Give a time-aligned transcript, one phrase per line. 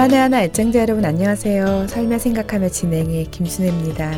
[0.00, 1.86] 주안의 하나 애청자 여러분 안녕하세요.
[1.88, 4.12] 살며 생각하며 진행의 김순혜입니다.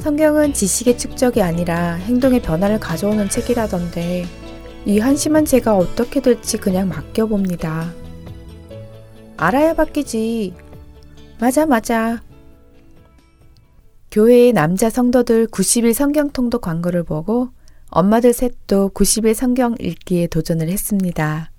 [0.00, 4.26] 성경은 지식의 축적이 아니라 행동의 변화를 가져오는 책이라던데
[4.84, 7.90] 이 한심한 제가 어떻게 될지 그냥 맡겨봅니다.
[9.38, 10.52] 알아야 바뀌지.
[11.40, 12.20] 맞아, 맞아.
[14.10, 17.48] 교회의 남자 성도들 90일 성경 통독 광고를 보고
[17.88, 21.50] 엄마들 셋도 90일 성경 읽기에 도전을 했습니다.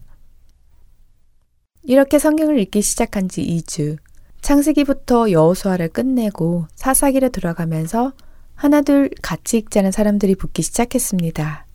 [1.84, 3.98] 이렇게 성경을 읽기 시작한 지 2주.
[4.42, 8.14] 창세기부터 여호수아를 끝내고 사사기를 들어가면서
[8.54, 11.66] 하나둘 같이 읽자는 사람들이 붙기 시작했습니다.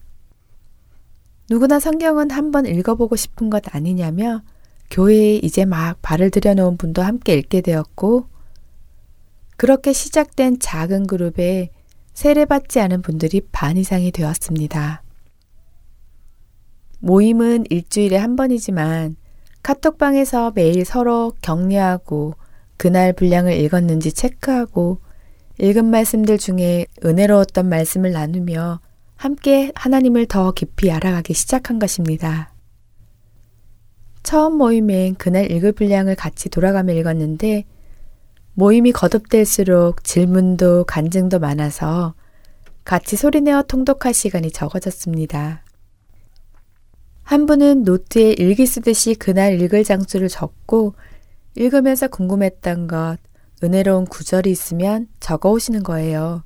[1.50, 4.42] 누구나 성경은 한번 읽어보고 싶은 것 아니냐며
[4.90, 8.28] 교회에 이제 막 발을 들여놓은 분도 함께 읽게 되었고,
[9.56, 11.70] 그렇게 시작된 작은 그룹에
[12.14, 15.02] 세례받지 않은 분들이 반 이상이 되었습니다.
[17.00, 19.16] 모임은 일주일에 한 번이지만
[19.66, 22.34] 카톡방에서 매일 서로 격려하고
[22.76, 25.00] 그날 분량을 읽었는지 체크하고
[25.58, 28.78] 읽은 말씀들 중에 은혜로웠던 말씀을 나누며
[29.16, 32.52] 함께 하나님을 더 깊이 알아가기 시작한 것입니다.
[34.22, 37.64] 처음 모임엔 그날 읽을 분량을 같이 돌아가며 읽었는데
[38.54, 42.14] 모임이 거듭될수록 질문도 간증도 많아서
[42.84, 45.65] 같이 소리내어 통독할 시간이 적어졌습니다.
[47.26, 50.94] 한 분은 노트에 일기 쓰듯이 그날 읽을 장수를 적고
[51.56, 53.16] 읽으면서 궁금했던 것,
[53.64, 56.44] 은혜로운 구절이 있으면 적어 오시는 거예요.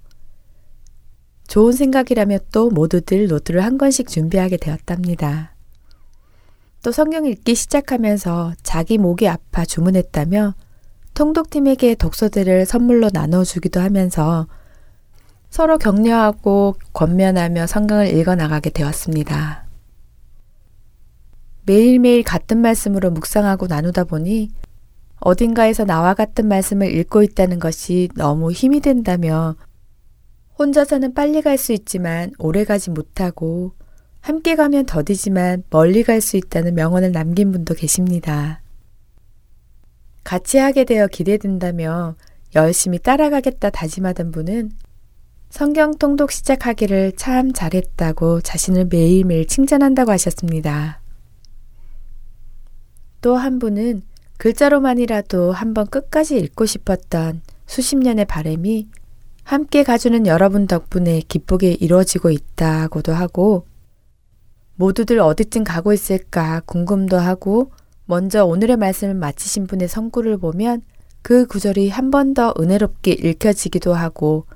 [1.48, 5.54] 좋은 생각이라며 또 모두들 노트를 한 권씩 준비하게 되었답니다.
[6.82, 10.54] 또 성경 읽기 시작하면서 자기 목이 아파 주문했다며
[11.12, 14.46] 통독팀에게 독서들을 선물로 나눠주기도 하면서
[15.50, 19.68] 서로 격려하고 권면하며 성경을 읽어 나가게 되었습니다.
[21.70, 24.50] 매일매일 같은 말씀으로 묵상하고 나누다 보니
[25.20, 29.54] 어딘가에서 나와 같은 말씀을 읽고 있다는 것이 너무 힘이 된다며
[30.58, 33.74] 혼자서는 빨리 갈 수 있지만 오래 가지 못하고
[34.20, 38.60] 함께 가면 더디지만 멀리 갈 수 있다는 명언을 남긴 분도 계십니다.
[40.24, 42.16] 같이 하게 되어 기대된다며
[42.56, 44.72] 열심히 따라가겠다 다짐하던 분은
[45.50, 50.99] 성경 통독 시작하기를 참 잘했다고 자신을 매일매일 칭찬한다고 하셨습니다.
[53.20, 54.02] 또 한 분은
[54.38, 58.88] 글자로만이라도 한번 끝까지 읽고 싶었던 수십 년의 바램이
[59.44, 63.66] 함께 가주는 여러분 덕분에 기쁘게 이루어지고 있다고도 하고
[64.76, 67.70] 모두들 어디쯤 가고 있을까 궁금도 하고
[68.06, 70.82] 먼저 오늘의 말씀을 마치신 분의 성구를 보면
[71.22, 74.46] 그 구절이 한 번 더 은혜롭게 읽혀지기도 하고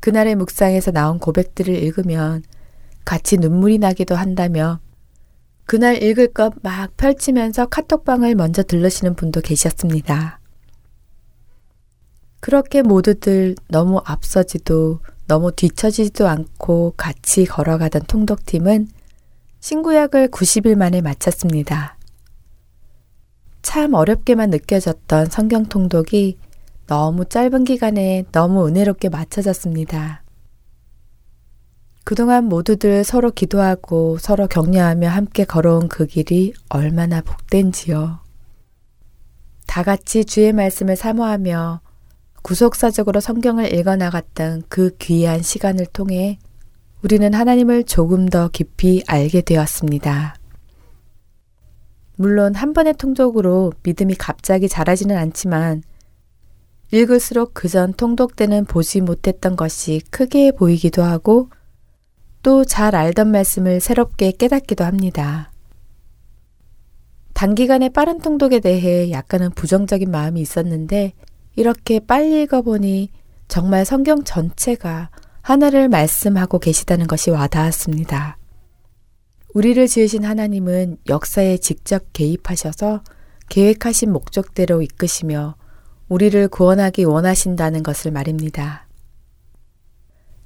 [0.00, 2.42] 그날의 묵상에서 나온 고백들을 읽으면
[3.04, 4.80] 같이 눈물이 나기도 한다며
[5.70, 10.40] 그날 읽을 것 막 펼치면서 카톡방을 먼저 들르시는 분도 계셨습니다.
[12.40, 14.98] 그렇게 모두들 너무 앞서지도
[15.28, 18.88] 너무 뒤처지지도 않고 같이 걸어가던 통독팀은
[19.60, 21.96] 신구약을 90일 만에 마쳤습니다.
[23.62, 26.36] 참 어렵게만 느껴졌던 성경 통독이
[26.88, 30.24] 너무 짧은 기간에 너무 은혜롭게 마쳐졌습니다.
[32.10, 38.18] 그동안 모두들 서로 기도하고 서로 격려하며 함께 걸어온 그 길이 얼마나 복된지요.
[39.68, 41.80] 다 같이 주의 말씀을 사모하며
[42.42, 46.40] 구속사적으로 성경을 읽어 나갔던 그 귀한 시간을 통해
[47.04, 50.34] 우리는 하나님을 조금 더 깊이 알게 되었습니다.
[52.16, 55.84] 물론 한 번의 통독으로 믿음이 갑자기 자라지는 않지만
[56.90, 61.50] 읽을수록 그전 통독 때는 보지 못했던 것이 크게 보이기도 하고
[62.42, 65.50] 또 잘 알던 말씀을 새롭게 깨닫기도 합니다.
[67.34, 71.12] 단기간에 빠른 통독에 대해 약간은 부정적인 마음이 있었는데
[71.56, 73.10] 이렇게 빨리 읽어보니
[73.48, 75.10] 정말 성경 전체가
[75.42, 78.38] 하나를 말씀하고 계시다는 것이 와닿았습니다.
[79.54, 83.02] 우리를 지으신 하나님은 역사에 직접 개입하셔서
[83.48, 85.56] 계획하신 목적대로 이끄시며
[86.08, 88.86] 우리를 구원하기 원하신다는 것을 말입니다.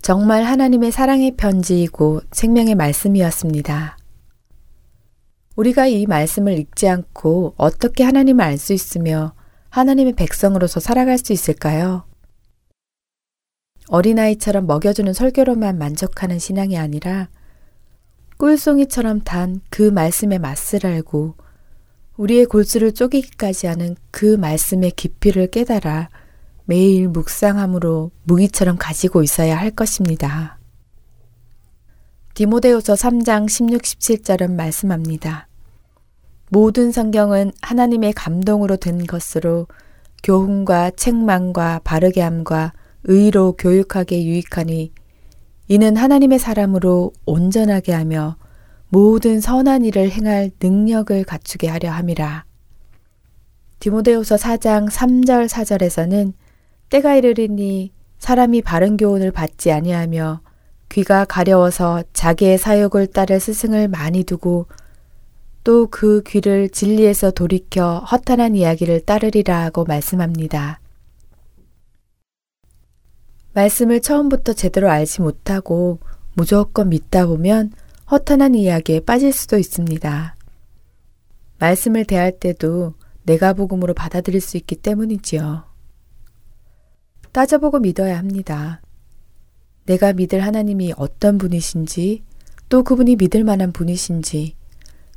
[0.05, 3.97] 정말 하나님의 사랑의 편지이고 생명의 말씀이었습니다.
[5.57, 9.33] 우리가 이 말씀을 읽지 않고 어떻게 하나님을 알 수 있으며
[9.71, 12.05] 하나님의 백성으로서 살아갈 수 있을까요?
[13.89, 17.31] 어린아이처럼 먹여주는 설교로만 만족하는 신앙이 아니라
[18.37, 21.35] 꿀송이처럼 단 그 말씀의 맛을 알고
[22.19, 26.11] 우리의 골수를 쪼개기까지 하는 그 말씀의 깊이를 깨달아
[26.67, 30.59] 매일 묵상함으로 무기처럼 가지고 있어야 할 것입니다.
[32.35, 35.49] 디모데후서 3장 16, 17절은 말씀합니다.
[36.51, 39.67] 모든 성경은 하나님의 감동으로 된 것으로
[40.23, 42.73] 교훈과 책망과 바르게 함과
[43.05, 44.93] 의로 교육하게 유익하니
[45.69, 48.37] 이는 하나님의 사람으로 온전하게 하며
[48.89, 52.45] 모든 선한 일을 행할 능력을 갖추게 하려 함이라.
[53.81, 56.33] 디모데후서 4장 3절 4절에서는
[56.95, 60.43] 때가 이르리니 사람이 바른 교훈을 받지 아니하며
[60.91, 64.69] 귀가 가려워서 자기의 사욕을 따를 스승을 많이 두고
[65.65, 70.79] 또 그 귀를 진리에서 돌이켜 허탄한 이야기를 따르리라 하고 말씀합니다.
[73.55, 75.99] 말씀을 처음부터 제대로 알지 못하고
[76.35, 77.73] 무조건 믿다 보면
[78.09, 80.37] 허탄한 이야기에 빠질 수도 있습니다.
[81.59, 82.95] 말씀을 대할 때도
[83.25, 85.74] 내가 복음으로 받아들일 수 있기 때문이지요.
[87.35, 88.81] 따져보고 믿어야 합니다.
[89.87, 92.23] 내가 믿을 하나님이 어떤 분이신지,
[92.69, 94.55] 또 그분이 믿을 만한 분이신지,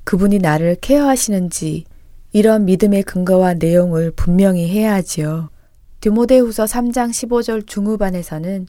[0.03, 1.85] 그분이 나를 케어하시는지,
[2.33, 5.51] 이런 믿음의 근거와 내용을 분명히 해야 하지요.
[6.01, 8.65] 디모데후서 3장 15절 중후반에서는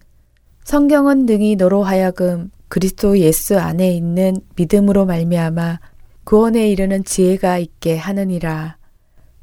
[0.64, 5.80] 성경은 능히 너로 하여금 그리스도 예수 안에 있는 믿음으로 말미암아
[6.24, 8.76] 구원에 이르는 지혜가 있게 하느니라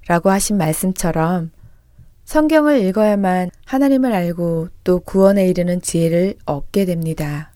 [0.08, 1.50] 라고 하신 말씀처럼
[2.26, 7.54] 성경을 읽어야만 하나님을 알고 또 구원에 이르는 지혜를 얻게 됩니다.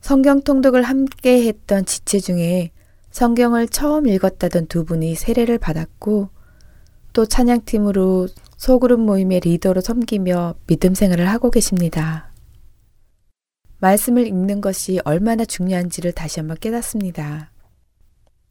[0.00, 2.72] 성경 통독을 함께 했던 지체 중에
[3.10, 6.28] 성경을 처음 읽었다던 두 분이 세례를 받았고
[7.12, 12.32] 또 찬양팀으로 소그룹 모임의 리더로 섬기며 믿음 생활을 하고 계십니다.
[13.78, 17.52] 말씀을 읽는 것이 얼마나 중요한지를 다시 한번 깨닫습니다.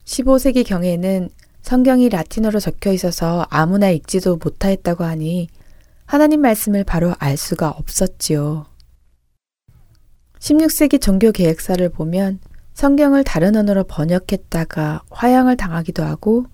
[0.04, 1.28] 15세기 경에는
[1.64, 5.48] 성경이 라틴어로 적혀 있어서 아무나 읽지도 못하였다고 하니
[6.04, 8.66] 하나님 말씀을 바로 알 수가 없었지요.
[10.40, 12.38] 16세기 종교 계획사를 보면
[12.74, 16.44] 성경을 다른 언어로 번역했다가 화양을 당하기도 하고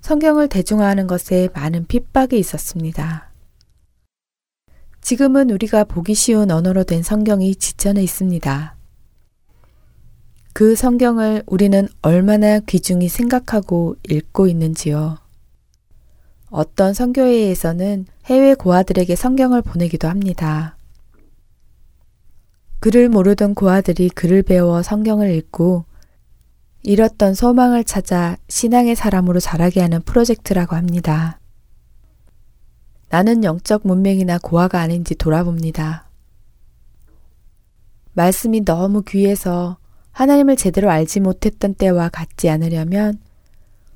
[0.00, 3.30] 성경을 대중화하는 것에 많은 핍박이 있었습니다.
[5.02, 8.76] 지금은 우리가 보기 쉬운 언어로 된 성경이 지천에 있습니다.
[10.52, 15.18] 그 성경을 우리는 얼마나 귀중히 생각하고 읽고 있는지요.
[16.50, 20.76] 어떤 성교회에서는 해외 고아들에게 성경을 보내기도 합니다.
[22.80, 25.86] 글을 모르던 고아들이 글을 배워 성경을 읽고
[26.82, 31.38] 잃었던 소망을 찾아 신앙의 사람으로 자라게 하는 프로젝트라고 합니다.
[33.08, 36.08] 나는 영적 문명이나 고아가 아닌지 돌아봅니다.
[38.14, 39.78] 말씀이 너무 귀해서
[40.12, 43.18] 하나님을 제대로 알지 못했던 때와 같지 않으려면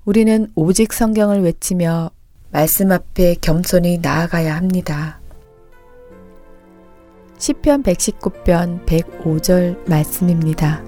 [0.04, 2.10] 우리는 오직 성경을 외치며
[2.50, 5.20] 말씀 앞에 겸손히 나아가야 합니다.
[7.38, 10.82] 시편 119편 105절 말씀입니다.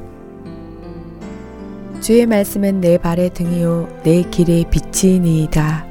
[2.00, 5.86] 주의 말씀은 내 발의 등이요 내 길의 빛이니이다.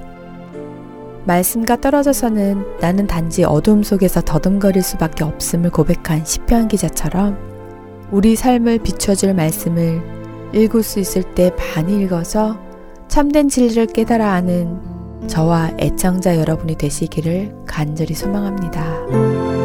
[1.25, 7.56] 말씀과 떨어져서는 나는 단지 어둠 속에서 더듬거릴 수밖에 없음을 고백한 시편 기자처럼
[8.11, 10.01] 우리 삶을 비춰줄 말씀을
[10.53, 12.57] 읽을 수 있을 때 많이 읽어서
[13.07, 19.56] 참된 진리를 깨달아 아는 저와 애청자 여러분이 되시기를 간절히 소망합니다.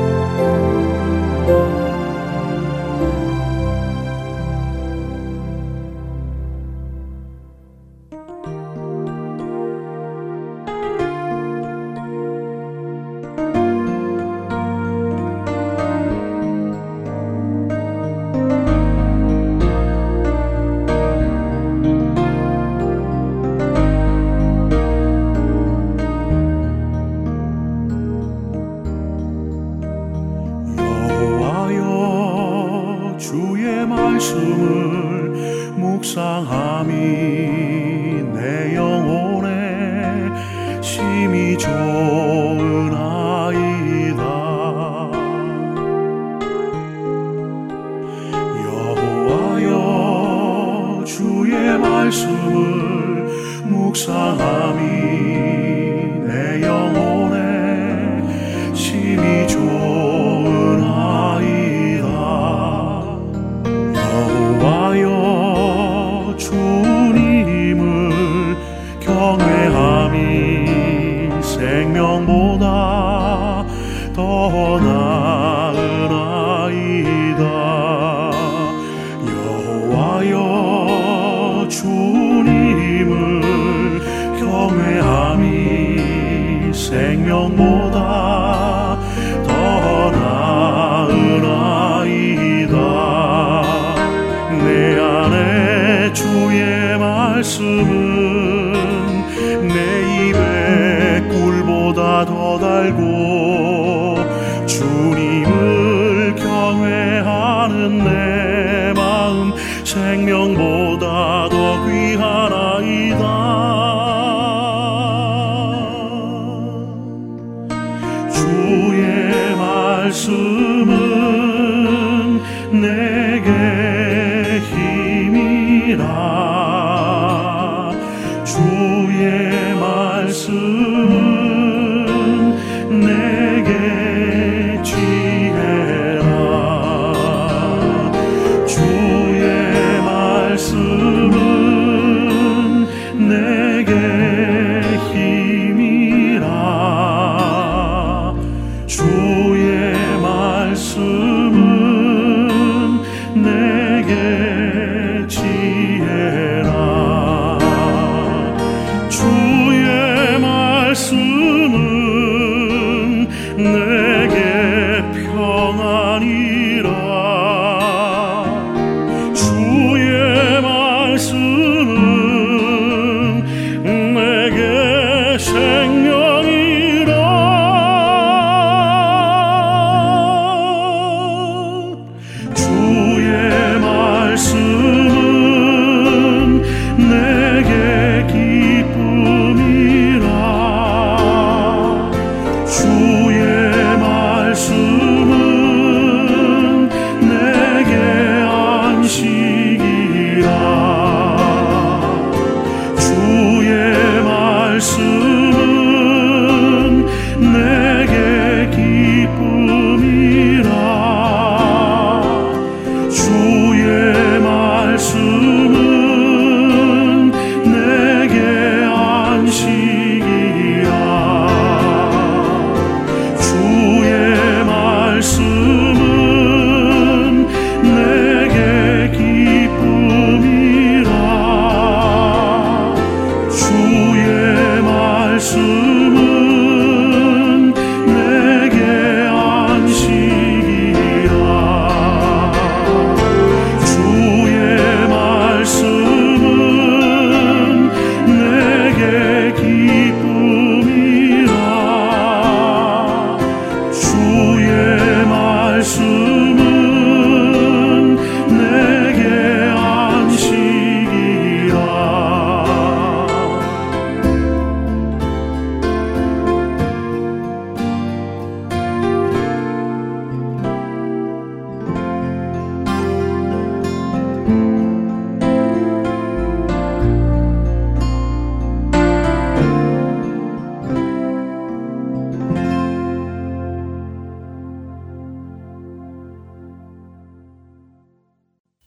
[255.82, 256.21] 말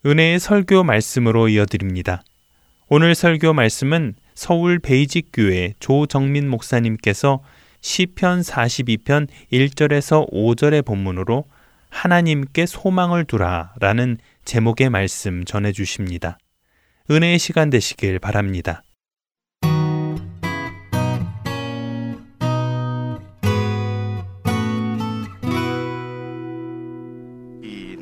[0.06, 2.22] 은혜의 설교 말씀으로 이어드립니다.
[2.88, 7.42] 오늘 설교 말씀은 서울 베이직 교회 조정민 목사님께서
[7.80, 11.46] 시편 42편 1절에서 5절의 본문으로
[11.90, 16.38] 하나님께 소망을 두라라는 제목의 말씀 전해 주십니다.
[17.10, 18.84] 은혜의 시간 되시길 바랍니다.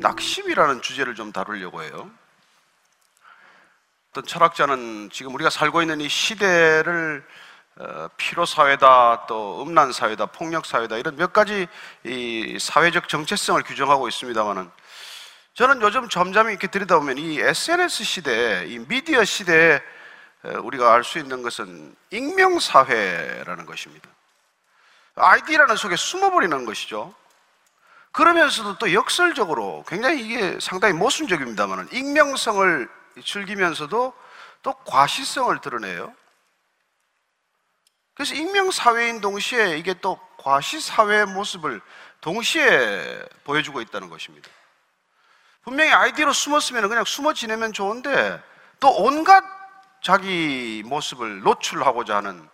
[0.05, 2.11] 낙심이라는 주제를 좀 다루려고 해요.
[4.11, 7.25] 어떤 철학자는 지금 우리가 살고 있는 이 시대를
[7.77, 11.67] 어, 피로 사회다, 또 음란 사회다, 폭력 사회다 이런 몇 가지
[12.05, 14.69] 이 사회적 정체성을 규정하고 있습니다만은
[15.55, 19.81] 저는 요즘 점점 이렇게 들여다보면 이 SNS 시대, 이 미디어 시대에
[20.43, 24.07] 어, 우리가 알 수 있는 것은 익명 사회라는 것입니다.
[25.15, 27.13] 아이디라는 속에 숨어버리는 것이죠.
[28.15, 32.89] 그러면서도 또 역설적으로 굉장히 이게 상당히 모순적입니다만 익명성을
[33.23, 34.13] 즐기면서도
[34.63, 36.13] 또 과시성을 드러내요.
[38.13, 41.81] 그래서 익명사회인 동시에 이게 또 과시사회의 모습을
[42.21, 44.49] 동시에 보여주고 있다는 것입니다.
[45.63, 48.41] 분명히 아이디로 숨었으면 그냥 숨어 지내면 좋은데
[48.79, 49.43] 또 온갖
[50.01, 52.47] 자기 모습을 노출하고자 하는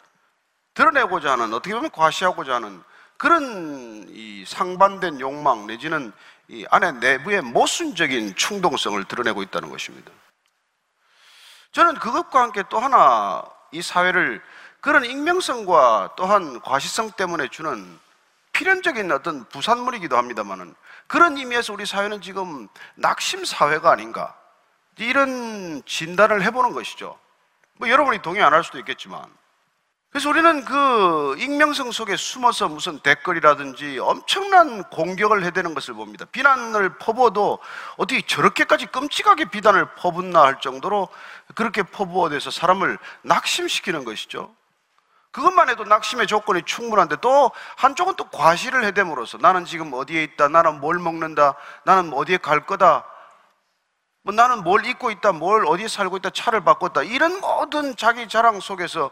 [0.74, 2.84] 드러내고자 하는 어떻게 보면 과시하고자 하는
[3.22, 6.12] 그런 이 상반된 욕망 내지는
[6.48, 10.12] 이 안에 내부의 모순적인 충동성을 드러내고 있다는 것입니다.
[11.72, 14.42] 저는 그것과 함께 또 하나 이 사회를
[14.80, 18.00] 그런 익명성과 또한 과시성 때문에 주는
[18.54, 20.74] 필연적인 어떤 부산물이기도 합니다만은
[21.06, 24.36] 그런 의미에서 우리 사회는 지금 낙심 사회가 아닌가
[24.98, 27.20] 이런 진단을 해보는 것이죠.
[27.76, 29.41] 뭐 여러분이 동의 안 할 수도 있겠지만.
[30.12, 36.26] 그래서 우리는 그 익명성 속에 숨어서 무슨 댓글이라든지 엄청난 공격을 해대는 것을 봅니다.
[36.26, 37.60] 비난을 퍼부어도
[37.96, 41.08] 어떻게 저렇게까지 끔찍하게 비난을 퍼붓나 할 정도로
[41.56, 44.54] 그렇게 퍼부어대서 사람을 낙심시키는 것이죠.
[45.32, 50.82] 그것만 해도 낙심의 조건이 충분한데 또 한쪽은 또 과시를 해댐으로써 나는 지금 어디에 있다, 나는
[50.82, 53.06] 뭘 먹는다, 나는 어디에 갈 거다,
[54.24, 57.04] 뭐 나는 뭘 입고 있다, 뭘 어디에 살고 있다, 차를 바꿨다.
[57.04, 59.10] 이런 모든 자기 자랑 속에서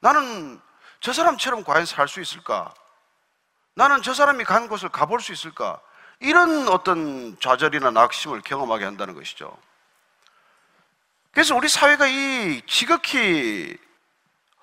[0.00, 0.60] 나는
[1.00, 2.72] 저 사람처럼 과연 살 수 있을까?
[3.74, 5.80] 나는 저 사람이 간 곳을 가볼 수 있을까?
[6.18, 9.56] 이런 어떤 좌절이나 낙심을 경험하게 한다는 것이죠.
[11.32, 13.78] 그래서 우리 사회가 이 지극히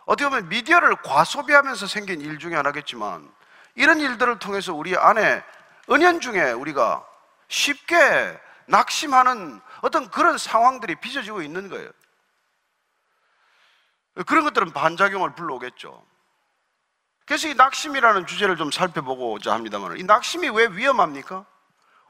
[0.06, 3.30] 어떻게 보면 미디어를 과소비하면서 생긴 일 중에 하나겠지만
[3.76, 5.44] 이런 일들을 통해서 우리 안에
[5.90, 7.06] 은연 중에 우리가
[7.48, 11.90] 쉽게 낙심하는 어떤 그런 상황들이 빚어지고 있는 거예요.
[14.26, 16.04] 그런 것들은 반작용을 불러오겠죠.
[17.26, 21.46] 그래서 이 낙심이라는 주제를 좀 살펴보고자 합니다만, 이 낙심이 왜 위험합니까?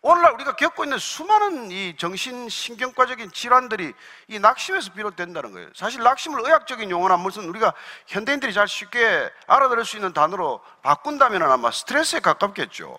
[0.04, 3.94] 오늘날 우리가 겪고 있는 수많은 이 정신 신경과적인 질환들이
[4.28, 5.70] 이 낙심에서 비롯된다는 거예요.
[5.76, 7.74] 사실 낙심을 의학적인 용어나 무슨 우리가
[8.06, 12.98] 현대인들이 잘 쉽게 알아들을 수 있는 단어로 바꾼다면 아마 스트레스에 가깝겠죠.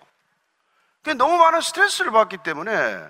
[1.17, 3.01] 너무 많은 스트레스를 받기 때문에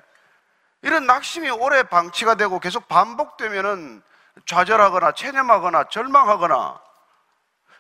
[0.83, 4.01] 이런 낙심이 오래 방치가 되고 계속 반복되면은
[4.45, 6.79] 좌절하거나 체념하거나 절망하거나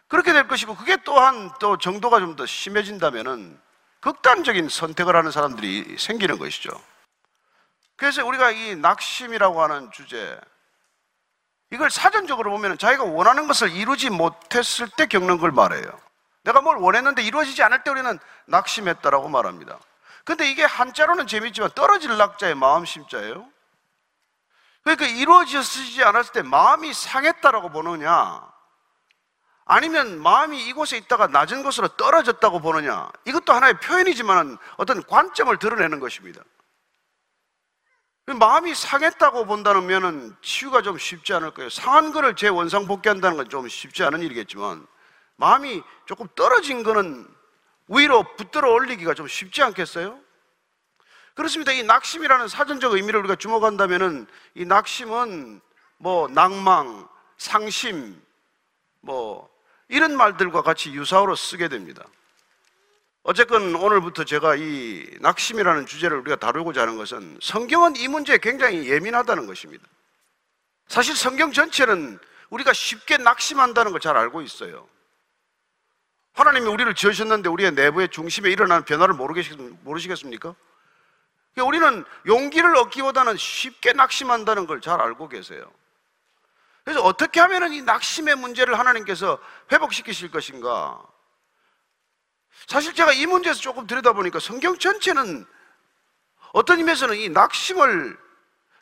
[0.07, 3.59] 그렇게 될 것이고 그게 또한 또 정도가 좀 더 심해진다면은
[4.01, 6.69] 극단적인 선택을 하는 사람들이 생기는 것이죠.
[7.95, 10.39] 그래서 우리가 이 낙심이라고 하는 주제
[11.71, 15.83] 이걸 사전적으로 보면 자기가 원하는 것을 이루지 못했을 때 겪는 걸 말해요.
[16.43, 19.77] 내가 뭘 원했는데 이루어지지 않을 때 우리는 낙심했다라고 말합니다.
[20.23, 23.45] 근데 이게 한자로는 재밌지만 떨어질 낙자의 마음 심자예요.
[24.95, 28.41] 그러니까 이루어지지 않았을 때 마음이 상했다라고 보느냐,
[29.65, 36.41] 아니면 마음이 이곳에 있다가 낮은 곳으로 떨어졌다고 보느냐, 이것도 하나의 표현이지만 어떤 관점을 드러내는 것입니다.
[38.25, 41.69] 마음이 상했다고 본다는 면은 치유가 좀 쉽지 않을 거예요.
[41.69, 44.87] 상한 거를 재 원상 복귀한다는 건 좀 쉽지 않은 일이겠지만,
[45.35, 47.27] 마음이 조금 떨어진 거는
[47.87, 50.19] 위로 붙들어 올리기가 좀 쉽지 않겠어요?
[51.35, 51.71] 그렇습니다.
[51.71, 55.61] 이 낙심이라는 사전적 의미를 우리가 주목한다면은 이 낙심은
[55.97, 58.21] 뭐 낭망, 상심,
[59.01, 59.49] 뭐
[59.87, 62.05] 이런 말들과 같이 유사어로 쓰게 됩니다.
[63.23, 69.45] 어쨌건 오늘부터 제가 이 낙심이라는 주제를 우리가 다루고자 하는 것은 성경은 이 문제에 굉장히 예민하다는
[69.45, 69.85] 것입니다.
[70.87, 74.87] 사실 성경 전체는 우리가 쉽게 낙심한다는 걸 잘 알고 있어요.
[76.33, 79.75] 하나님이 우리를 지으셨는데 우리의 내부의 중심에 일어나는 변화를 모르시겠습니까?
[79.83, 80.55] 그러니까
[81.63, 85.71] 우리는 용기를 얻기보다는 쉽게 낙심한다는 걸 잘 알고 계세요.
[86.83, 89.39] 그래서 어떻게 하면 이 낙심의 문제를 하나님께서
[89.71, 91.01] 회복시키실 것인가?
[92.67, 95.45] 사실 제가 이 문제에서 조금 들여다보니까 성경 전체는
[96.53, 98.17] 어떤 의미에서는 이 낙심을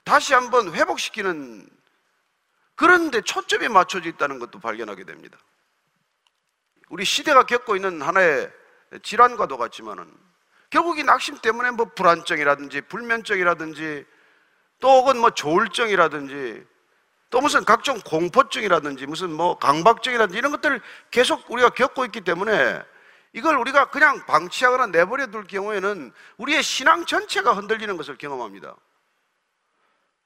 [0.04, 1.70] 다시 한번 회복시키는
[2.76, 5.38] 그런 데 초점이 맞춰져 있다는 것도 발견하게 됩니다.
[6.90, 8.52] 우리 시대가 겪고 있는 하나의
[9.04, 10.27] 질환과도 같지만은
[10.70, 14.06] 결국 이 낙심 때문에 뭐 불안증이라든지 불면증이라든지
[14.80, 16.66] 또 혹은 뭐 조울증이라든지
[17.30, 22.82] 또 무슨 각종 공포증이라든지 무슨 뭐 강박증이라든지 이런 것들을 계속 우리가 겪고 있기 때문에
[23.34, 28.76] 이걸 우리가 그냥 방치하거나 내버려 둘 경우에는 우리의 신앙 전체가 흔들리는 것을 경험합니다.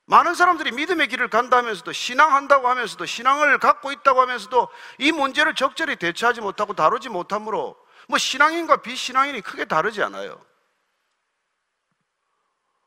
[0.05, 5.95] 많은 사람들이 믿음의 길을 간다 하면서도 신앙한다고 하면서도 신앙을 갖고 있다고 하면서도 이 문제를 적절히
[5.95, 10.43] 대처하지 못하고 다루지 못하므로 뭐 신앙인과 비신앙인이 크게 다르지 않아요.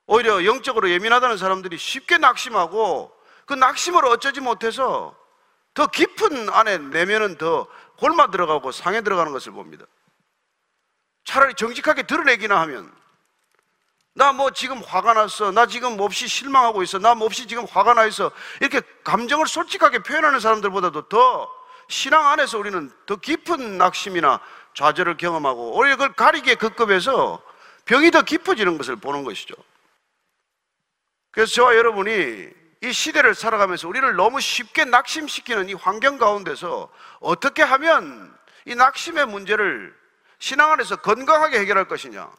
[0.07, 3.13] 오히려 영적으로 예민하다는 사람들이 쉽게 낙심하고
[3.47, 5.17] 그 낙심을 어쩌지 못해서
[5.73, 9.87] 더 깊은 안에 내면은 더 골마 들어가고 상해 들어가는 것을 봅니다.
[11.25, 12.93] 차라리 정직하게 드러내기나 하면
[14.17, 15.51] 나 뭐 지금 화가 났어.
[15.51, 16.99] 나 지금 몹시 실망하고 있어.
[16.99, 18.31] 나 몹시 지금 화가 나 있어.
[18.61, 21.51] 이렇게 감정을 솔직하게 표현하는 사람들보다도 더
[21.89, 24.41] 신앙 안에서 우리는 더 깊은 낙심이나
[24.75, 27.43] 좌절을 경험하고 오히려 그걸 가리게 급급해서
[27.85, 29.55] 병이 더 깊어지는 것을 보는 것이죠.
[31.31, 32.49] 그래서 저와 여러분이
[32.83, 39.95] 이 시대를 살아가면서 우리를 너무 쉽게 낙심시키는 이 환경 가운데서 어떻게 하면 이 낙심의 문제를
[40.39, 42.31] 신앙 안에서 건강하게 해결할 것이냐?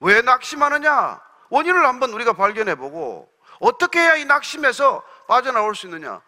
[0.00, 1.20] 왜 낙심하느냐?
[1.50, 6.22] 원인을 한번 우리가 발견해 보고 어떻게 해야 이 낙심에서 빠져나올 수 있느냐?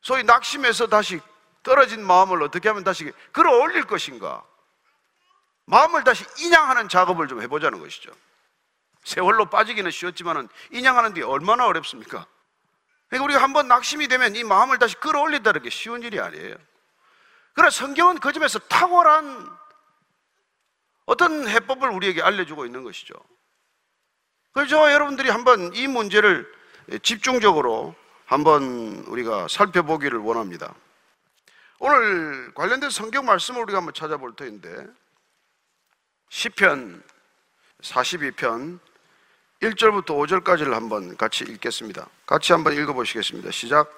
[0.00, 1.20] 소위 낙심에서 다시
[1.64, 4.44] 떨어진 마음을 어떻게 하면 다시 끌어올릴 것인가?
[5.64, 8.12] 마음을 다시 인양하는 작업을 좀 해보자는 것이죠.
[9.02, 12.26] 세월로 빠지기는 쉬웠지만은 인양하는 게 얼마나 어렵습니까?
[13.08, 16.56] 그러니까 우리가 한번 낙심이 되면 이 마음을 다시 끌어올린다는 게 쉬운 일이 아니에요.
[17.54, 19.48] 그러나 성경은 그 점에서 탁월한
[21.06, 23.14] 어떤 해법을 우리에게 알려주고 있는 것이죠.
[24.52, 26.50] 그래서 여러분들이 한번 이 문제를
[27.02, 27.94] 집중적으로
[28.26, 30.74] 한번 우리가 살펴보기를 원합니다.
[31.78, 34.86] 오늘 관련된 성경 말씀을 우리가 한번 찾아볼 터인데
[36.28, 37.02] 시편
[37.82, 38.78] 42편
[39.60, 42.06] 1절부터 5절까지를 한번 같이 읽겠습니다.
[42.26, 43.50] 같이 한번 읽어 보시겠습니다.
[43.50, 43.90] 시작.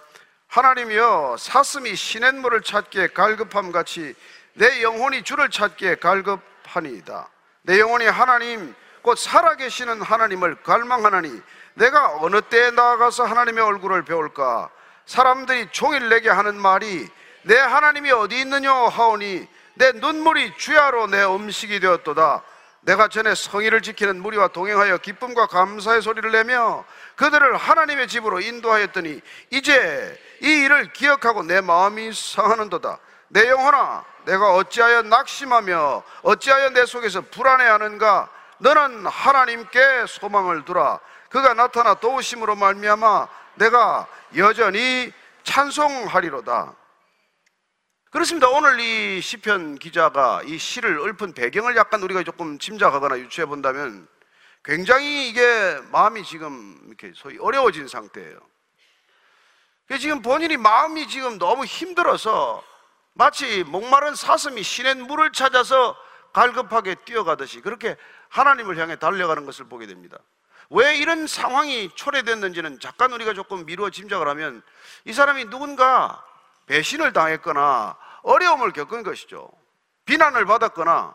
[0.48, 4.14] 하나님이여 사슴이 시냇물을 찾기에 갈급함 같이
[4.54, 7.28] 내 영혼이 주를 찾기에 갈급하니이다.
[7.62, 11.42] 내 영혼이 하나님 곧 살아계시는 하나님을 갈망하나니
[11.74, 14.70] 내가 어느 때에 나아가서 하나님의 얼굴을 배울까?
[15.04, 17.08] 사람들이 종일 내게 하는 말이
[17.46, 22.42] 내 하나님이 어디 있느냐 하오니 내 눈물이 주야로 내 음식이 되었도다.
[22.80, 30.20] 내가 전에 성의를 지키는 무리와 동행하여 기쁨과 감사의 소리를 내며 그들을 하나님의 집으로 인도하였더니 이제
[30.42, 32.98] 이 일을 기억하고 내 마음이 상하는도다.
[33.28, 38.28] 내 영혼아, 내가 어찌하여 낙심하며 어찌하여 내 속에서 불안해하는가?
[38.58, 40.98] 너는 하나님께 소망을 두라.
[41.28, 44.06] 그가 나타나 도우심으로 말미암아 내가
[44.36, 45.12] 여전히
[45.44, 46.74] 찬송하리로다.
[48.16, 48.48] 그렇습니다.
[48.48, 54.08] 오늘 이 시편 기자가 이 시를 읊은 배경을 약간 우리가 조금 짐작하거나 유추해 본다면
[54.64, 58.38] 굉장히 이게 마음이 지금 이렇게 소위 어려워진 상태예요.
[60.00, 62.64] 지금 본인이 마음이 지금 너무 힘들어서
[63.12, 65.94] 마치 목마른 사슴이 시냇 물을 찾아서
[66.32, 67.98] 갈급하게 뛰어가듯이 그렇게
[68.30, 70.16] 하나님을 향해 달려가는 것을 보게 됩니다.
[70.70, 74.62] 왜 이런 상황이 초래됐는지는 잠깐 우리가 조금 미루어 짐작을 하면
[75.04, 76.24] 이 사람이 누군가
[76.64, 79.48] 배신을 당했거나 어려움을 겪은 것이죠.
[80.04, 81.14] 비난을 받았거나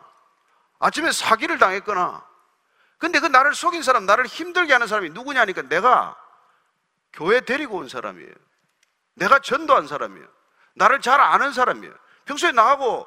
[0.78, 2.26] 아침에 사기를 당했거나
[2.98, 6.16] 근데 그 나를 속인 사람, 나를 힘들게 하는 사람이 누구냐니까 내가
[7.12, 8.32] 교회 데리고 온 사람이에요.
[9.14, 10.26] 내가 전도한 사람이에요.
[10.74, 11.92] 나를 잘 아는 사람이에요.
[12.24, 13.06] 평소에 나하고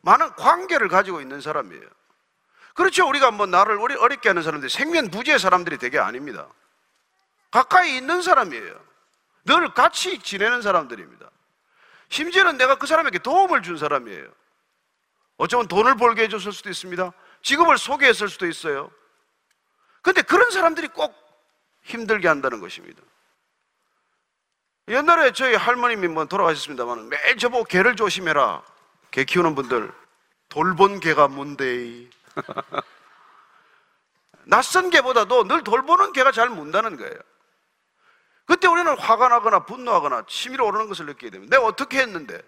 [0.00, 1.86] 많은 관계를 가지고 있는 사람이에요.
[2.74, 3.06] 그렇죠.
[3.06, 6.48] 우리가 뭐 나를 어렵게 하는 사람들, 생면 부지의 사람들이 되게 아닙니다.
[7.50, 8.80] 가까이 있는 사람이에요.
[9.44, 11.30] 늘 같이 지내는 사람들입니다.
[12.14, 14.30] 심지어는 내가 그 사람에게 도움을 준 사람이에요.
[15.36, 17.12] 어쩌면 돈을 벌게 해줬을 수도 있습니다.
[17.42, 18.88] 직업을 소개했을 수도 있어요.
[20.00, 21.12] 근데 그런 사람들이 꼭
[21.82, 23.02] 힘들게 한다는 것입니다.
[24.86, 28.62] 옛날에 저희 할머님이 뭐 돌아가셨습니다만 매일 저보고 개를 조심해라.
[29.10, 29.90] 개 키우는 분들.
[30.50, 32.10] 돌본 개가 문대이.
[34.46, 37.18] 낯선 개보다도 늘 돌보는 개가 잘 문다는 거예요.
[38.46, 41.56] 그때 우리는 화가 나거나 분노하거나 치밀어 오르는 것을 느끼게 됩니다.
[41.56, 42.40] 내가 어떻게 했는데?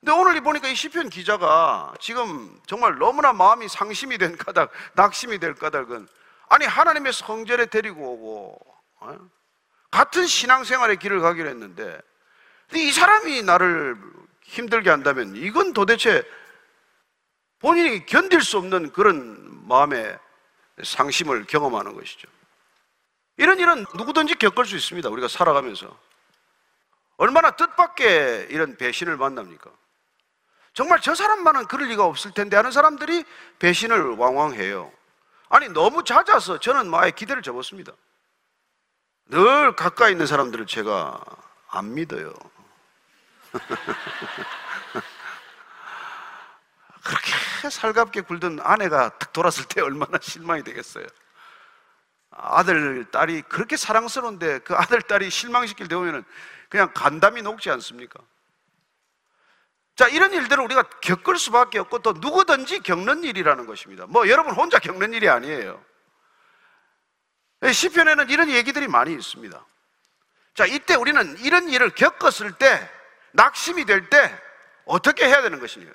[0.00, 5.54] 근데 오늘 보니까 이 시편 기자가 지금 정말 너무나 마음이 상심이 된 까닭, 낙심이 될
[5.54, 6.06] 까닭은
[6.48, 8.58] 아니 하나님의 성전에 데리고 오고
[9.00, 9.18] 어?
[9.90, 12.00] 같은 신앙생활의 길을 가기로 했는데
[12.74, 13.96] 이 사람이 나를
[14.42, 16.22] 힘들게 한다면 이건 도대체
[17.58, 20.18] 본인이 견딜 수 없는 그런 마음의
[20.82, 22.28] 상심을 경험하는 것이죠.
[23.36, 25.08] 이런 일은 누구든지 겪을 수 있습니다.
[25.08, 25.96] 우리가 살아가면서.
[27.18, 29.70] 얼마나 뜻밖의 이런 배신을 만납니까?
[30.74, 33.24] 정말 저 사람만은 그럴 리가 없을 텐데 하는 사람들이
[33.58, 34.92] 배신을 왕왕해요.
[35.48, 37.92] 아니, 너무 잦아서 저는 마에 기대를 접었습니다.
[39.26, 41.18] 늘 가까이 있는 사람들을 제가
[41.68, 42.34] 안 믿어요.
[47.02, 51.06] 그렇게 살갑게 굴던 아내가 탁 돌았을 때 얼마나 실망이 되겠어요.
[52.38, 56.24] 아들, 딸이 그렇게 사랑스러운데 그 아들, 딸이 실망시킬 때 보면
[56.68, 58.20] 그냥 간담이 녹지 않습니까?
[59.96, 64.06] 자, 이런 일들을 우리가 겪을 수밖에 없고 또 누구든지 겪는 일이라는 것입니다.
[64.06, 65.82] 뭐 여러분 혼자 겪는 일이 아니에요.
[67.72, 69.64] 시편에는 이런 얘기들이 많이 있습니다.
[70.54, 72.90] 자, 이때 우리는 이런 일을 겪었을 때
[73.32, 74.42] 낙심이 될 때
[74.84, 75.90] 어떻게 해야 되는 것이냐.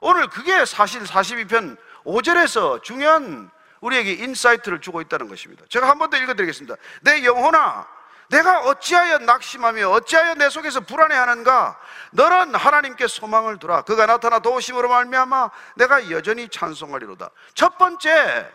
[0.00, 5.64] 오늘 그게 사실 42편 5절에서 중요한 우리에게 insight를 주고 있다는 것입니다.
[5.68, 6.76] 제가 한 번 더 읽어드리겠습니다.
[7.02, 7.86] 내 영혼아,
[8.28, 11.78] 내가 어찌하여 낙심하며 어찌하여 내 속에서 불안해하는가?
[12.12, 13.82] 너는 하나님께 소망을 두라.
[13.82, 17.30] 그가 나타나 도우심으로 말미암아 내가 여전히 찬송하리로다.
[17.54, 18.50] 첫 번째,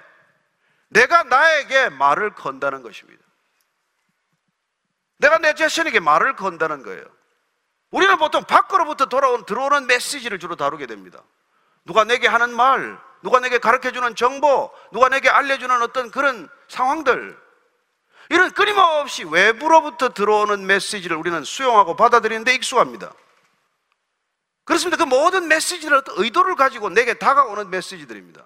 [0.90, 3.24] 내가 나에게 말을 건다는 것입니다.
[5.20, 7.04] 내가 내 자신에게 말을 건다는 거예요.
[7.92, 11.22] 우리는 보통 밖으로부터 돌아온 들어오는 메시지를 주로 다루게 됩니다.
[11.86, 16.50] 누가 내게 하는 말, 누가 내게 가르쳐 주는 정보, 누가 내게 알려 주는 어떤 그런
[16.68, 17.38] 상황들,
[18.30, 23.14] 이런 끊임없이 외부로부터 들어오는 메시지를 우리는 수용하고 받아들이는데 익숙합니다.
[24.64, 25.04] 그렇습니다.
[25.04, 28.46] 그 모든 메시지를 의도를 가지고 내게 다가오는 메시지들입니다.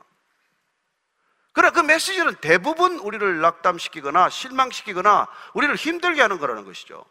[1.54, 7.06] 그러나 그 메시지는 대부분 우리를 낙담시키거나 실망시키거나 우리를 힘들게 하는 거라는 것이죠.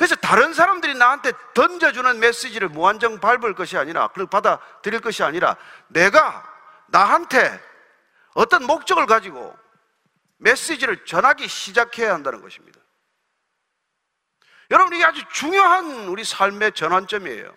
[0.00, 5.58] 그래서 다른 사람들이 나한테 던져주는 메시지를 무한정 밟을 것이 아니라, 그걸 받아들일 것이 아니라,
[5.88, 6.42] 내가
[6.86, 7.62] 나한테
[8.32, 9.54] 어떤 목적을 가지고
[10.38, 12.80] 메시지를 전하기 시작해야 한다는 것입니다.
[14.70, 17.54] 여러분, 이게 아주 중요한 우리 삶의 전환점이에요.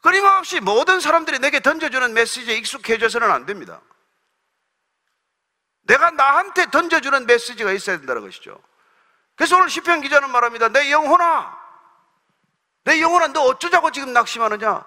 [0.00, 3.80] 끊임없이 모든 사람들이 내게 던져주는 메시지에 익숙해져서는 안 됩니다.
[5.80, 8.62] 내가 나한테 던져주는 메시지가 있어야 된다는 것이죠.
[9.38, 10.68] 그래서 오늘 시편 기자는 말합니다.
[10.68, 11.56] 내 영혼아,
[12.82, 14.84] 내 영혼아, 너 어쩌자고 지금 낙심하느냐?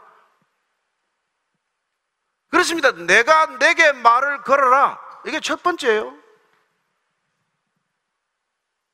[2.49, 2.91] 그렇습니다.
[2.91, 4.99] 내가 내게 말을 걸어라.
[5.25, 6.13] 이게 첫 번째예요.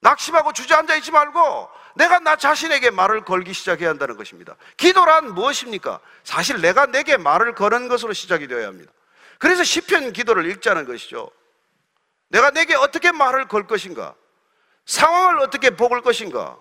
[0.02, 4.56] 낙심하고 주저앉아 있지 말고 내가 나 자신에게 말을 걸기 시작해야 한다는 것입니다.
[4.78, 6.00] 기도란 무엇입니까?
[6.24, 8.92] 사실 내가 내게 말을 거는 것으로 시작이 되어야 합니다.
[9.40, 11.32] 그래서 시편 기도를 읽자는 것이죠.
[12.28, 14.14] 내가 내게 어떻게 말을 걸 것인가?
[14.88, 16.58] 상황을 어떻게 보을 것인가?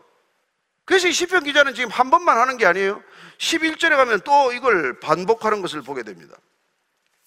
[0.84, 3.02] 그래서 이 시편 기자는 지금 한 번만 하는 게 아니에요.
[3.38, 6.36] 11절에 가면 또 이걸 반복하는 것을 보게 됩니다.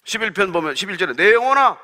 [0.04, 1.78] 11편 보면 11절에 내 영혼아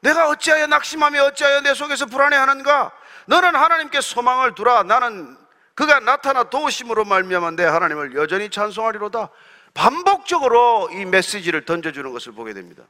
[0.00, 2.92] 내가 어찌하여 낙심하며 어찌하여 내 속에서 불안해하는가?
[3.26, 4.82] 너는 하나님께 소망을 두라.
[4.82, 5.38] 나는
[5.74, 9.30] 그가 나타나 도우심으로 말미암아 내 하나님을 여전히 찬송하리로다.
[9.74, 12.82] 반복적으로 이 메시지를 던져주는 것을 보게 됩니다.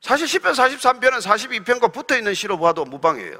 [0.00, 3.38] 사실 10편 43편은 42편과 붙어 있는 시로 봐도 무방해요.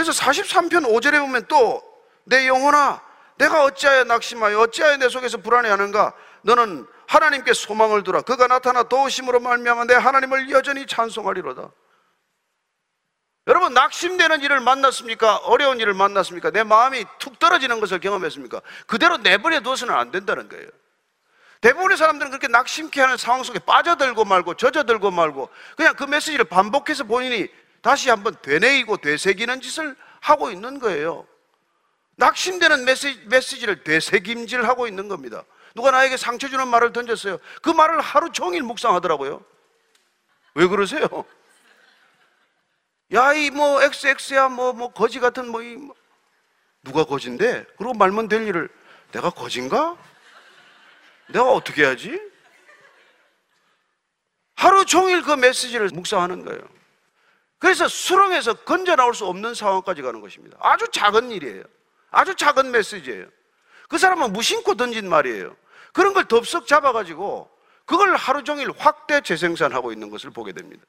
[0.00, 1.90] 그래서 43편 5절에 보면 또
[2.24, 3.02] 내 영혼아
[3.36, 9.84] 내가 어찌하여 낙심하여 어찌하여 내 속에서 불안해하는가 너는 하나님께 소망을 두라 그가 나타나 도우심으로 말미암아
[9.84, 11.70] 내 하나님을 여전히 찬송하리로다
[13.46, 15.38] 여러분 낙심되는 일을 만났습니까?
[15.38, 16.50] 어려운 일을 만났습니까?
[16.50, 18.60] 내 마음이 툭 떨어지는 것을 경험했습니까?
[18.86, 20.68] 그대로 내버려 둬서는 안 된다는 거예요
[21.62, 27.04] 대부분의 사람들은 그렇게 낙심케 하는 상황 속에 빠져들고 말고 젖어들고 말고 그냥 그 메시지를 반복해서
[27.04, 27.48] 본인이
[27.82, 31.26] 다시 한번 되뇌이고 되새기는 짓을 하고 있는 거예요.
[32.16, 35.44] 낙심되는 메시지, 메시지를 되새김질 하고 있는 겁니다.
[35.74, 37.38] 누가 나에게 상처 주는 말을 던졌어요.
[37.62, 39.42] 그 말을 하루 종일 묵상하더라고요.
[40.54, 41.06] 왜 그러세요?
[43.12, 45.94] 야, 이 뭐, XX야, 뭐, 뭐, 거지 같은 뭐, 이, 뭐.
[46.82, 47.64] 누가 거진데?
[47.76, 48.68] 그러고 말면 될 일을
[49.12, 49.96] 내가 거진가?
[51.28, 52.20] 내가 어떻게 해야지?
[54.54, 56.60] 하루 종일 그 메시지를 묵상하는 거예요.
[57.60, 60.56] 그래서 수렁에서 건져 나올 수 없는 상황까지 가는 것입니다.
[60.60, 61.62] 아주 작은 일이에요.
[62.10, 63.26] 아주 작은 메시지예요.
[63.88, 65.54] 그 사람은 무심코 던진 말이에요.
[65.92, 67.48] 그런 걸 덥석 잡아가지고
[67.84, 70.82] 그걸 하루 종일 확대 재생산하고 있는 것을 보게 됩니다.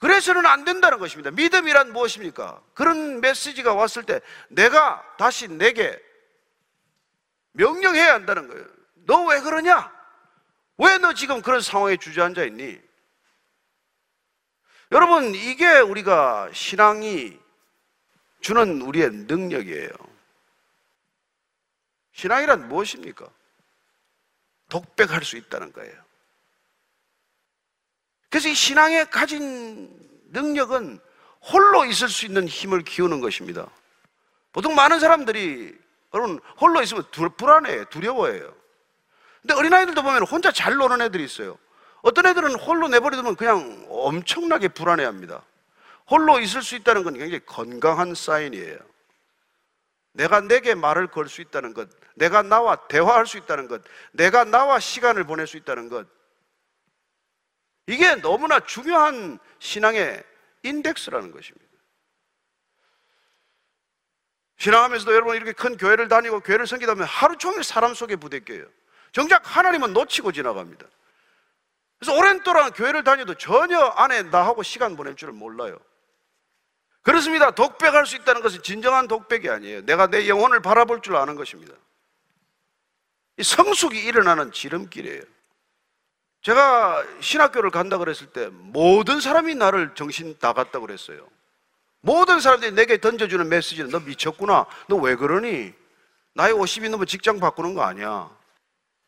[0.00, 1.30] 그래서는 안 된다는 것입니다.
[1.30, 2.60] 믿음이란 무엇입니까?
[2.74, 5.96] 그런 메시지가 왔을 때 내가 다시 내게
[7.52, 8.66] 명령해야 한다는 거예요.
[9.06, 9.92] 너 왜 그러냐?
[10.78, 12.80] 왜 너 지금 그런 상황에 주저앉아 있니?
[14.92, 17.38] 여러분, 이게 우리가 신앙이
[18.42, 19.90] 주는 우리의 능력이에요.
[22.12, 23.26] 신앙이란 무엇입니까?
[24.68, 25.94] 독백할 수 있다는 거예요.
[28.28, 29.90] 그래서 이 신앙에 가진
[30.30, 31.00] 능력은
[31.40, 33.70] 홀로 있을 수 있는 힘을 키우는 것입니다.
[34.52, 35.74] 보통 많은 사람들이
[36.12, 37.04] 여러분 홀로 있으면
[37.38, 38.54] 불안해요, 두려워해요.
[39.40, 41.58] 근데 어린아이들도 보면 혼자 잘 노는 애들이 있어요.
[42.02, 45.42] 어떤 애들은 홀로 내버려두면 그냥 엄청나게 불안해합니다.
[46.10, 48.78] 홀로 있을 수 있다는 건 굉장히 건강한 사인이에요.
[50.12, 54.78] 내가 내게 말을 걸 수 있다는 것, 내가 나와 대화할 수 있다는 것, 내가 나와
[54.78, 56.06] 시간을 보낼 수 있다는 것.
[57.86, 60.22] 이게 너무나 중요한 신앙의
[60.64, 61.72] 인덱스라는 것입니다.
[64.58, 68.66] 신앙하면서도 여러분 이렇게 큰 교회를 다니고 교회를 섬기다 보면 하루 종일 사람 속에 부대껴요.
[69.12, 70.86] 정작 하나님은 놓치고 지나갑니다.
[72.02, 75.78] 그래서 오랜 동안 교회를 다녀도 전혀 안에 나하고 시간 보낼 줄을 몰라요.
[77.02, 77.52] 그렇습니다.
[77.52, 79.84] 독백할 수 있다는 것은 진정한 독백이 아니에요.
[79.86, 81.72] 내가 내 영혼을 바라볼 줄 아는 것입니다.
[83.36, 85.22] 이 성숙이 일어나는 지름길이에요.
[86.42, 91.28] 제가 신학교를 간다 그랬을 때 모든 사람이 나를 정신 나갔다고 그랬어요.
[92.00, 94.66] 모든 사람들이 내게 던져주는 메시지는 너 미쳤구나.
[94.88, 95.72] 너 왜 그러니?
[96.34, 98.28] 나이 50이 넘으면 직장 바꾸는 거 아니야.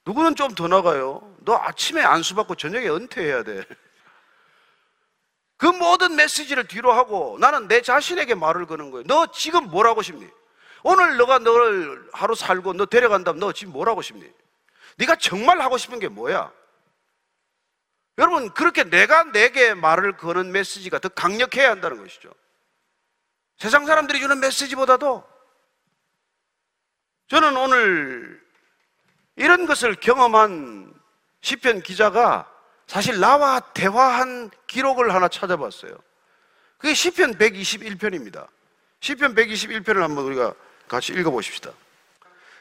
[0.06, 1.33] 누구는 좀 더 나가요.
[1.44, 3.64] 너 아침에 안수 받고 저녁에 은퇴해야 돼.
[5.56, 9.04] 그 모든 메시지를 뒤로 하고 나는 내 자신에게 말을 거는 거예요.
[9.06, 10.26] 너 지금 뭘 하고 싶니?
[10.82, 14.28] 오늘 너가 너를 하루 살고 너 데려간다면 너 지금 뭘 하고 싶니?
[14.98, 16.52] 네가 정말 하고 싶은 게 뭐야?
[18.18, 22.32] 여러분 그렇게 내가 내게 말을 거는 메시지가 더 강력해야 한다는 것이죠.
[23.58, 25.24] 세상 사람들이 주는 메시지보다도
[27.28, 28.42] 저는 오늘
[29.36, 30.93] 이런 것을 경험한
[31.44, 32.50] 시편 기자가
[32.86, 35.94] 사실 나와 대화한 기록을 하나 찾아봤어요.
[36.78, 38.48] 그게 시편 121편입니다.
[39.00, 40.54] 시편 121편을 한번 우리가
[40.88, 41.70] 같이 읽어 보십시다.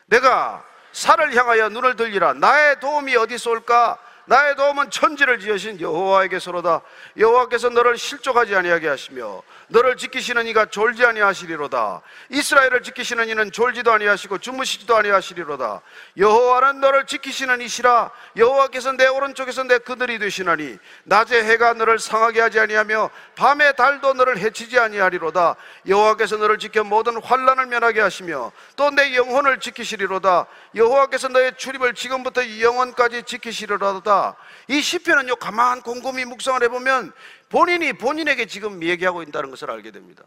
[0.08, 2.34] 내가 산을 향하여 눈을 들리라.
[2.34, 3.98] 나의 도움이 어디서 올까?
[4.26, 6.82] 나의 도움은 천지를 지으신 여호와에게서로다.
[7.18, 12.02] 여호와께서 너를 실족하지 아니하게 하시며 너를 지키시는 이가 졸지 아니하시리로다.
[12.30, 15.82] 이스라엘을 지키시는 이는 졸지도 아니하시고 주무시지도 아니하시리로다.
[16.18, 18.12] 여호와는 너를 지키시는 이시라.
[18.38, 24.38] 여호와께서 내 오른쪽에서 내 그늘이 되시나니 낮에 해가 너를 상하게 하지 아니하며 밤에 달도 너를
[24.38, 25.56] 해치지 아니하리로다.
[25.88, 30.46] 여호와께서 너를 지켜 모든 환란을 면하게 하시며 또 내 영혼을 지키시리로다.
[30.76, 34.36] 여호와께서 너의 출입을 지금부터 영원까지 지키시리로다.
[34.68, 37.14] 이 시편은요 가만 곰곰이 묵상을 해보면
[37.50, 40.24] 본인이 본인에게 지금 얘기하고 있다는 것을 알게 됩니다.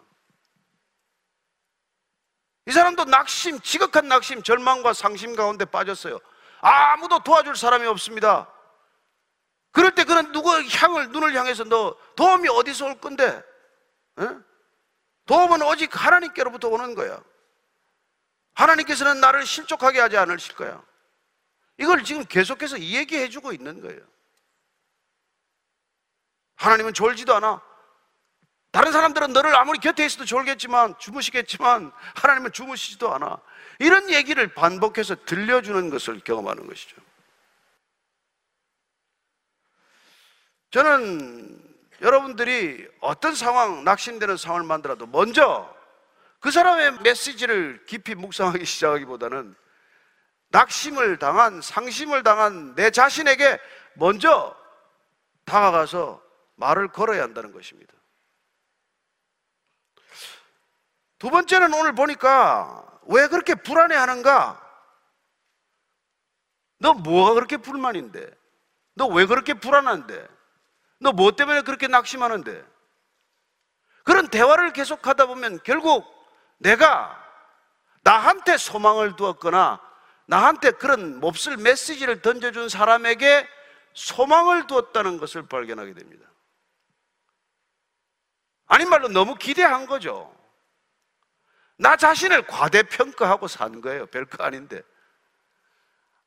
[2.67, 6.19] 이 사람도 낙심, 지극한 낙심, 절망과 상심 가운데 빠졌어요.
[6.61, 8.53] 아무도 도와줄 사람이 없습니다.
[9.71, 13.43] 그럴 때 그는 누구 향을 눈을 향해서 너 도움이 어디서 올 건데?
[14.19, 14.29] 에?
[15.27, 17.21] 도움은 오직 하나님께로부터 오는 거야.
[18.57, 20.83] 하나님께서는 나를 실족하게 하지 않으실 거야.
[21.79, 24.01] 이걸 지금 계속해서 얘기해 주고 있는 거예요.
[26.57, 27.61] 하나님은 졸지도 않아.
[28.71, 33.41] 다른 사람들은 너를 아무리 곁에 있어도 졸겠지만, 주무시겠지만, 하나님은 주무시지도 않아.
[33.79, 36.97] 이런 얘기를 반복해서 들려주는 것을 경험하는 것이죠.
[40.71, 41.63] 저는
[42.01, 45.76] 여러분들이 어떤 상황, 낙심되는 상황을 만들어도 먼저
[46.47, 49.57] 그 사람의 메시지를 깊이 묵상하기 시작하기보다는
[50.51, 53.59] 낙심을 당한, 상심을 당한 내 자신에게
[53.95, 54.57] 먼저
[55.45, 56.23] 다가가서
[56.55, 57.93] 말을 걸어야 한다는 것입니다.
[61.19, 64.63] 두 번째는 오늘 보니까 왜 그렇게 불안해 하는가?
[66.79, 68.31] 너 뭐가 그렇게 불만인데?
[68.95, 70.29] 너 왜 그렇게 불안한데?
[71.01, 72.65] 너 뭐 때문에 그렇게 낙심하는데?
[74.05, 76.16] 그런 대화를 계속하다 보면 결국
[76.59, 77.23] 내가
[78.03, 79.81] 나한테 소망을 두었거나
[80.27, 83.49] 나한테 그런 몹쓸 메시지를 던져준 사람에게
[83.95, 86.27] 소망을 두었다는 것을 발견하게 됩니다.
[88.67, 90.35] 아닌 말로 너무 기대한 거죠.
[91.79, 94.07] 나 자신을 과대평가하고 산 거예요.
[94.07, 94.83] 별거 아닌데.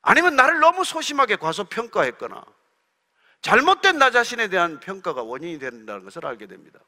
[0.02, 2.44] 아니면 나를 너무 소심하게 과소평가했거나
[3.42, 6.80] 잘못된 나 자신에 대한 평가가 원인이 된다는 것을 알게 됩니다.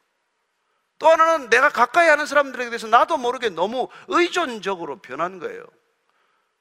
[1.02, 5.64] 또 하나는 내가 가까이 하는 사람들에 대해서 나도 모르게 너무 의존적으로 변한 거예요.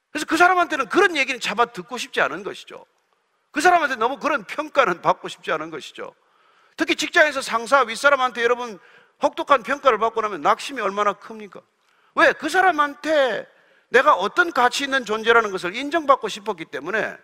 [0.09, 2.83] 그래서 그 사람한테는 그런 얘기는 잡아 듣고 싶지 않은 것이죠.
[3.51, 6.15] 그 사람한테 너무 그런 평가는 받고 싶지 않은 것이죠.
[6.75, 8.79] 특히 직장에서 상사, 윗사람한테 여러분
[9.21, 11.61] 혹독한 평가를 받고 나면 낙심이 얼마나 큽니까?
[12.15, 12.33] 왜?
[12.33, 13.47] 그 사람한테
[13.89, 17.15] 내가 어떤 가치 있는 존재라는 것을 인정받고 싶었기 때문에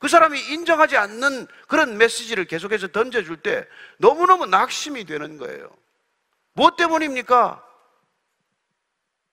[0.00, 3.64] 그 사람이 인정하지 않는 그런 메시지를 계속해서 던져줄 때
[3.98, 5.70] 너무너무 낙심이 되는 거예요.
[6.54, 7.62] 무엇 때문입니까?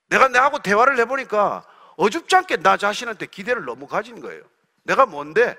[0.07, 4.43] 내가 나하고 대화를 해보니까 어줍지 않게 나 자신한테 기대를 너무 가진 거예요.
[4.83, 5.55] 내가 뭔데?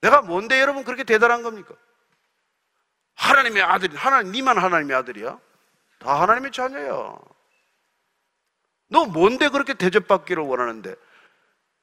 [0.00, 1.74] 내가 뭔데 여러분 그렇게 대단한 겁니까?
[3.14, 5.38] 하나님의 아들이, 하나님, 니만 하나님의 아들이야?
[5.98, 7.16] 다 하나님의 자녀야.
[8.88, 10.94] 너 뭔데 그렇게 대접받기를 원하는데?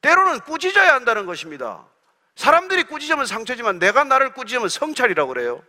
[0.01, 1.85] 때로는 꾸짖어야 한다는 것입니다.
[2.35, 5.63] 사람들이 꾸짖으면 상처지만 내가 나를 꾸짖으면 성찰이라고 그래요.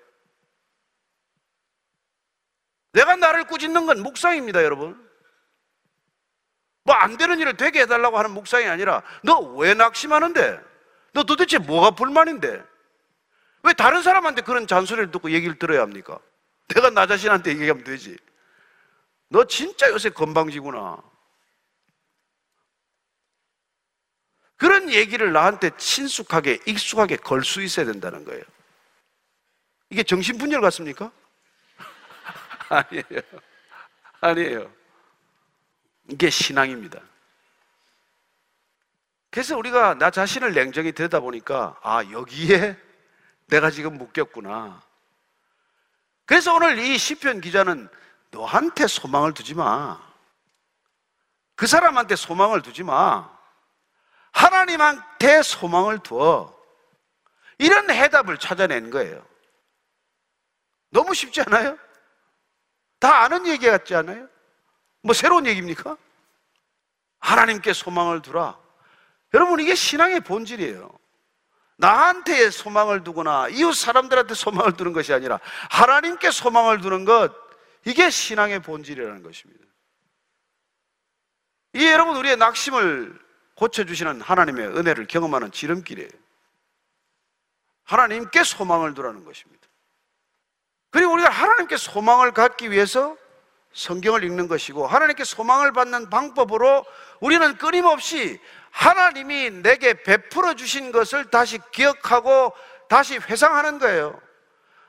[2.92, 5.08] 내가 나를 꾸짖는 건 묵상입니다, 여러분.
[6.84, 10.60] 뭐 안 되는 일을 되게 해달라고 하는 묵상이 아니라 너 왜 낙심하는데?
[11.12, 12.64] 너 도대체 뭐가 불만인데?
[13.62, 16.18] 왜 다른 사람한테 그런 잔소리를 듣고 얘기를 들어야 합니까?
[16.68, 18.16] 내가 나 자신한테 얘기하면 되지.
[19.28, 20.98] 너 진짜 요새 건방지구나.
[24.56, 28.42] 그런 얘기를 나한테 친숙하게, 익숙하게 걸 수 있어야 된다는 거예요.
[29.90, 31.10] 이게 정신분열 같습니까?
[32.78, 33.22] 아니에요.
[34.20, 34.72] 아니에요.
[36.08, 37.00] 이게 신앙입니다.
[39.30, 42.76] 그래서 우리가 나 자신을 냉정히 들여다보니까, 아, 여기에
[43.46, 44.82] 내가 지금 묶였구나.
[46.26, 47.88] 그래서 오늘 이 시편 기자는
[48.30, 50.00] 너한테 소망을 두지 마.
[51.56, 53.28] 그 사람한테 소망을 두지 마.
[54.32, 56.56] 하나님한테 소망을 두어.
[57.58, 59.24] 이런 해답을 찾아낸 거예요.
[60.90, 61.76] 너무 쉽지 않아요?
[63.00, 64.28] 다 아는 얘기 같지 않아요?
[65.02, 65.96] 뭐 새로운 얘기입니까?
[67.18, 68.58] 하나님께 소망을 두라.
[69.34, 70.98] 여러분, 이게 신앙의 본질이에요.
[71.76, 75.40] 나한테 소망을 두거나 이웃 사람들한테 소망을 두는 것이 아니라
[75.70, 77.32] 하나님께 소망을 두는 것,
[77.86, 79.64] 이게 신앙의 본질이라는 것입니다.
[81.72, 83.18] 이 여러분, 우리의 낙심을
[83.54, 86.10] 고쳐주시는 하나님의 은혜를 경험하는 지름길이에요.
[87.84, 89.59] 하나님께 소망을 두라는 것입니다.
[90.90, 93.16] 그리고 우리가 하나님께 소망을 갖기 위해서
[93.72, 96.84] 성경을 읽는 것이고 하나님께 소망을 받는 방법으로
[97.20, 102.52] 우리는 끊임없이 하나님이 내게 베풀어 주신 것을 다시 기억하고
[102.88, 104.20] 다시 회상하는 거예요.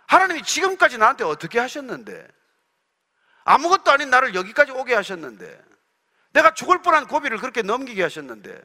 [0.07, 2.27] 하나님이 지금까지 나한테 어떻게 하셨는데?
[3.43, 5.61] 아무것도 아닌 나를 여기까지 오게 하셨는데?
[6.33, 8.61] 내가 죽을 뻔한 고비를 그렇게 넘기게 하셨는데?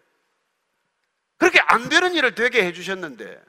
[1.39, 3.41] 그렇게 안 되는 일을 되게 해주셨는데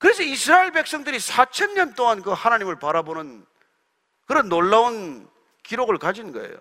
[0.00, 3.44] 그래서 이스라엘 백성들이 4천 년 동안 그 하나님을 바라보는
[4.26, 5.28] 그런 놀라운
[5.62, 6.56] 기록을 가진 거예요.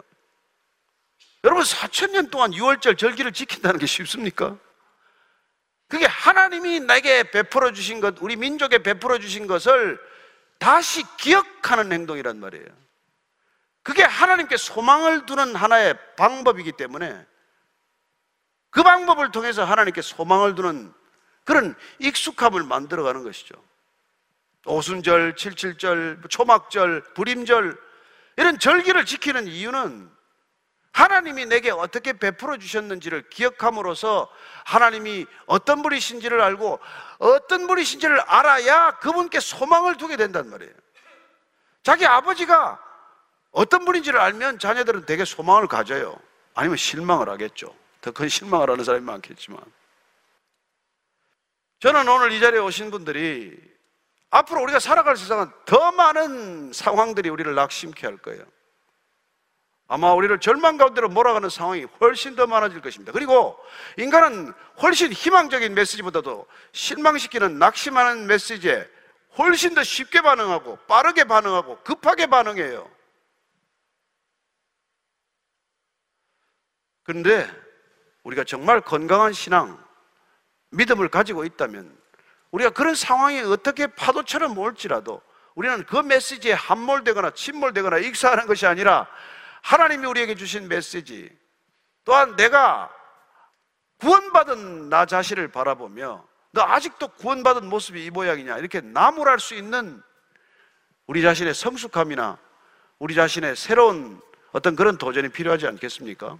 [1.45, 4.57] 여러분 4천 년 동안 6월절 절기를 지킨다는 게 쉽습니까?
[5.87, 9.97] 그게 하나님이 내게 베풀어 주신 것, 우리 민족에 베풀어 주신 것을
[10.57, 12.67] 다시 기억하는 행동이란 말이에요.
[13.83, 17.25] 그게 하나님께 소망을 두는 하나의 방법이기 때문에
[18.69, 20.93] 그 방법을 통해서 하나님께 소망을 두는
[21.49, 23.55] 그런 익숙함을 만들어가는 것이죠.
[24.67, 27.75] 오순절, 칠칠절, 초막절, 불임절
[28.37, 30.11] 이런 절기를 지키는 이유는
[30.91, 34.29] 하나님이 내게 어떻게 베풀어 주셨는지를 기억함으로써
[34.65, 36.79] 하나님이 어떤 분이신지를 알고
[37.17, 40.73] 어떤 분이신지를 알아야 그분께 소망을 두게 된단 말이에요.
[41.81, 42.79] 자기 아버지가
[43.49, 46.15] 어떤 분인지를 알면 자녀들은 되게 소망을 가져요.
[46.53, 47.73] 아니면 실망을 하겠죠.
[48.01, 49.59] 더 큰 실망을 하는 사람이 많겠지만.
[51.79, 53.57] 저는 오늘 이 자리에 오신 분들이
[54.29, 58.43] 앞으로 우리가 살아갈 세상은 더 많은 상황들이 우리를 낙심케 할 거예요.
[59.87, 63.11] 아마 우리를 절망 가운데로 몰아가는 상황이 훨씬 더 많아질 것입니다.
[63.11, 63.57] 그리고
[63.97, 68.87] 인간은 훨씬 희망적인 메시지보다도 실망시키는 낙심하는 메시지에
[69.39, 72.87] 훨씬 더 쉽게 반응하고 빠르게 반응하고 급하게 반응해요.
[77.03, 77.49] 그런데
[78.21, 79.83] 우리가 정말 건강한 신앙,
[80.71, 81.97] 믿음을 가지고 있다면
[82.51, 85.21] 우리가 그런 상황이 어떻게 파도처럼 올지라도
[85.55, 89.07] 우리는 그 메시지에 함몰되거나 침몰되거나 익사하는 것이 아니라
[89.61, 91.29] 하나님이 우리에게 주신 메시지
[92.05, 92.89] 또한 내가
[93.99, 100.01] 구원받은 나 자신을 바라보며 너 아직도 구원받은 모습이 이 모양이냐 이렇게 나무랄 수 있는
[101.05, 102.37] 우리 자신의 성숙함이나
[102.97, 106.37] 우리 자신의 새로운 어떤 그런 도전이 필요하지 않겠습니까?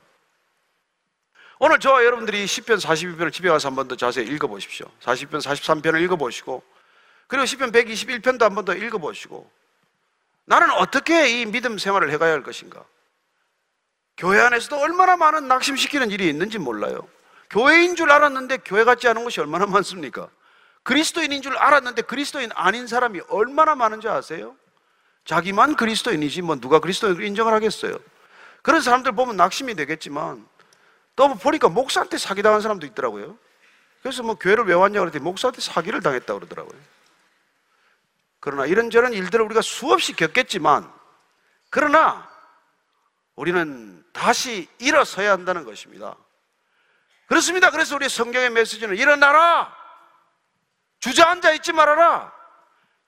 [1.60, 4.88] 오늘 저와 여러분들이 10편 42편을 집에 가서 한 번 더 자세히 읽어보십시오.
[5.02, 6.64] 40편 43편을 읽어보시고
[7.28, 9.50] 그리고 10편 121편도 한 번 더 읽어보시고
[10.46, 12.84] 나는 어떻게 이 믿음 생활을 해가야 할 것인가?
[14.18, 17.08] 교회 안에서도 얼마나 많은 낙심시키는 일이 있는지 몰라요.
[17.50, 20.30] 교회인 줄 알았는데 교회 같지 않은 것이 얼마나 많습니까?
[20.84, 24.56] 그리스도인인 줄 알았는데 그리스도인 아닌 사람이 얼마나 많은지 아세요?
[25.26, 27.98] 자기만 그리스도인이지 뭐 누가 그리스도인을 인정을 하겠어요.
[28.62, 30.48] 그런 사람들 보면 낙심이 되겠지만
[31.20, 33.38] 또 보니까 목사한테 사기당한 사람도 있더라고요.
[34.02, 36.80] 그래서 뭐 교회를 왜 왔냐 그랬더니 목사한테 사기를 당했다 그러더라고요.
[38.40, 40.90] 그러나 이런저런 일들을 우리가 수없이 겪겠지만
[41.70, 42.26] 그러나
[43.36, 46.16] 우리는 다시 일어서야 한다는 것입니다.
[47.28, 47.70] 그렇습니다.
[47.70, 49.76] 그래서 우리 성경의 메시지는 일어나라!
[51.02, 52.32] 주저앉아 있지 말아라!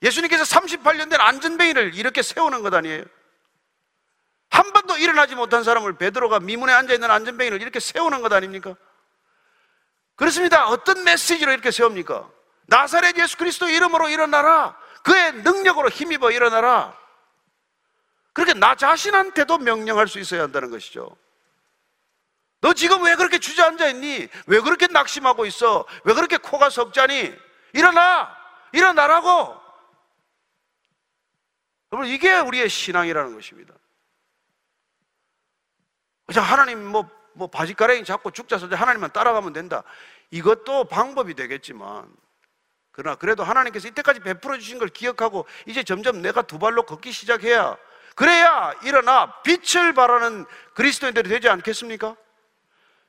[0.02, 3.04] 예수님께서 38년 된 안전뱅이를 이렇게 세우는 것 아니에요?
[4.52, 8.76] 한 번도 일어나지 못한 사람을 베드로가 미문에 앉아 있는 안전뱅이를 이렇게 세우는 것 아닙니까?
[10.14, 10.68] 그렇습니다.
[10.68, 12.28] 어떤 메시지로 이렇게 세웁니까?
[12.66, 14.78] 나사렛 예수 그리스도 이름으로 일어나라.
[15.04, 16.94] 그의 능력으로 힘입어 일어나라.
[18.34, 21.16] 그렇게 나 자신한테도 명령할 수 있어야 한다는 것이죠.
[22.60, 24.28] 너 지금 왜 그렇게 주저앉아 있니?
[24.46, 25.86] 왜 그렇게 낙심하고 있어?
[26.04, 27.34] 왜 그렇게 코가 석자니?
[27.72, 28.36] 일어나!
[28.72, 29.60] 일어나라고!
[31.90, 33.74] 여러분, 이게 우리의 신앙이라는 것입니다.
[36.40, 39.82] 하나님 뭐, 뭐 바지가랑이 잡고 죽자 서자 하나님만 따라가면 된다.
[40.30, 42.10] 이것도 방법이 되겠지만,
[42.92, 47.76] 그러나 그래도 하나님께서 이때까지 베풀어 주신 걸 기억하고 이제 점점 내가 두 발로 걷기 시작해야
[48.14, 52.16] 그래야 일어나 빛을 발하는 그리스도인들이 되지 않겠습니까?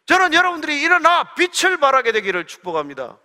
[0.06, 3.18] 저는 여러분들이 일어나 빛을 발하게 되기를 축복합니다.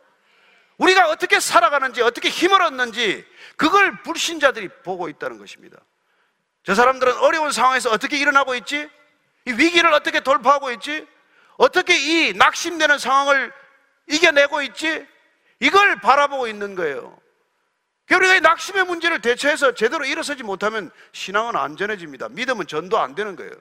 [0.79, 3.27] 우리가 어떻게 살아가는지, 어떻게 힘을 얻는지,
[3.57, 5.79] 그걸 불신자들이 보고 있다는 것입니다.
[6.63, 8.89] 저 사람들은 어려운 상황에서 어떻게 일어나고 있지?
[9.49, 11.07] 이 위기를 어떻게 돌파하고 있지?
[11.57, 13.51] 어떻게 이 낙심되는 상황을
[14.07, 15.07] 이겨내고 있지?
[15.61, 17.19] 이걸 바라보고 있는 거예요.
[18.11, 22.29] 우리가 이 낙심의 문제를 대처해서 제대로 일어서지 못하면 신앙은 안전해집니다.
[22.31, 23.53] 믿음은 전도 안 되는 거예요.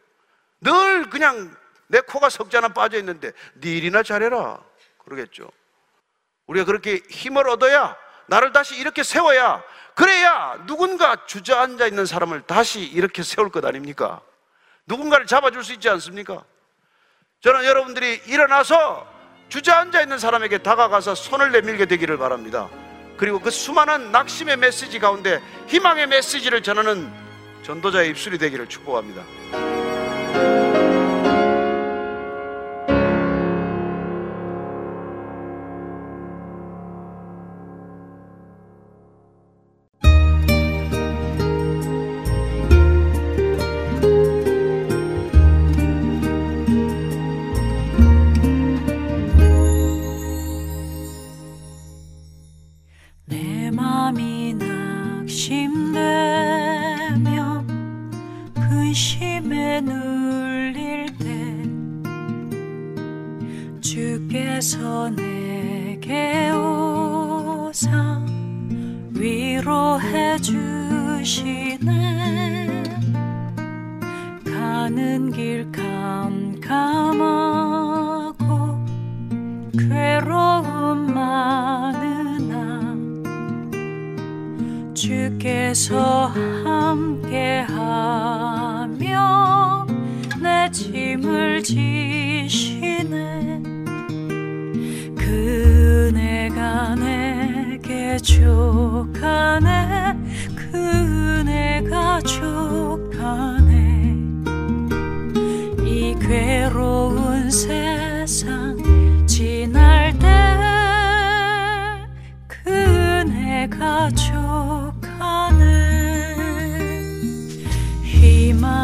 [0.61, 1.55] 늘 그냥
[1.87, 4.59] 내 코가 석자 나 빠져 있는데 네 일이나 잘해라.
[5.05, 5.49] 그러겠죠.
[6.47, 7.95] 우리가 그렇게 힘을 얻어야
[8.27, 9.63] 나를 다시 이렇게 세워야
[9.95, 14.21] 그래야 누군가 주저앉아 있는 사람을 다시 이렇게 세울 것 아닙니까?
[14.87, 16.43] 누군가를 잡아줄 수 있지 않습니까?
[17.41, 19.05] 저는 여러분들이 일어나서
[19.49, 22.69] 주저앉아 있는 사람에게 다가가서 손을 내밀게 되기를 바랍니다.
[23.17, 27.11] 그리고 그 수많은 낙심의 메시지 가운데 희망의 메시지를 전하는
[27.63, 29.23] 전도자의 입술이 되기를 축복합니다.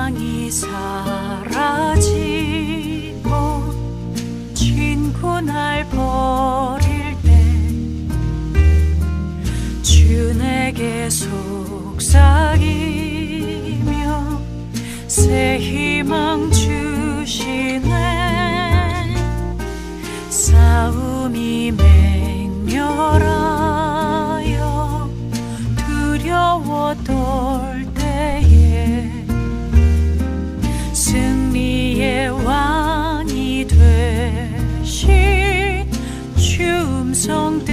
[0.03, 2.03] 사랑이 사라지고
[4.53, 7.31] 친구 날 버릴 때
[9.81, 12.03] 주내게 속삭이며
[15.07, 17.92] 새 희망 주시네
[37.25, 37.72] 装点。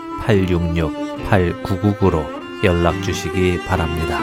[0.25, 2.25] 602-866-8999로
[2.63, 4.19] 연락 주시기 바랍니다.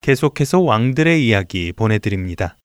[0.00, 2.56] 계속해서 왕들의 이야기 보내드립니다.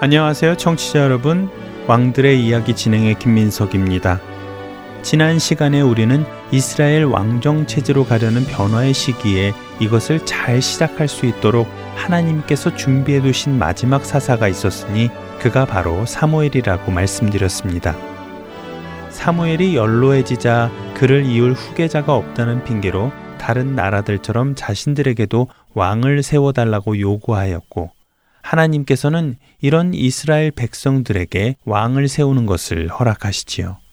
[0.00, 1.48] 안녕하세요, 청취자 여러분.
[1.86, 4.33] 왕들의 이야기 진행의 김민석입니다.
[5.04, 12.74] 지난 시간에 우리는 이스라엘 왕정 체제로 가려는 변화의 시기에 이것을 잘 시작할 수 있도록 하나님께서
[12.74, 17.94] 준비해 두신 마지막 사사가 있었으니 그가 바로 사무엘이라고 말씀드렸습니다.
[19.10, 27.90] 사무엘이 연로해지자 그를 이을 후계자가 없다는 핑계로 다른 나라들처럼 자신들에게도 왕을 세워달라고 요구하였고
[28.40, 33.83] 하나님께서는 이런 이스라엘 백성들에게 왕을 세우는 것을 허락하시지요.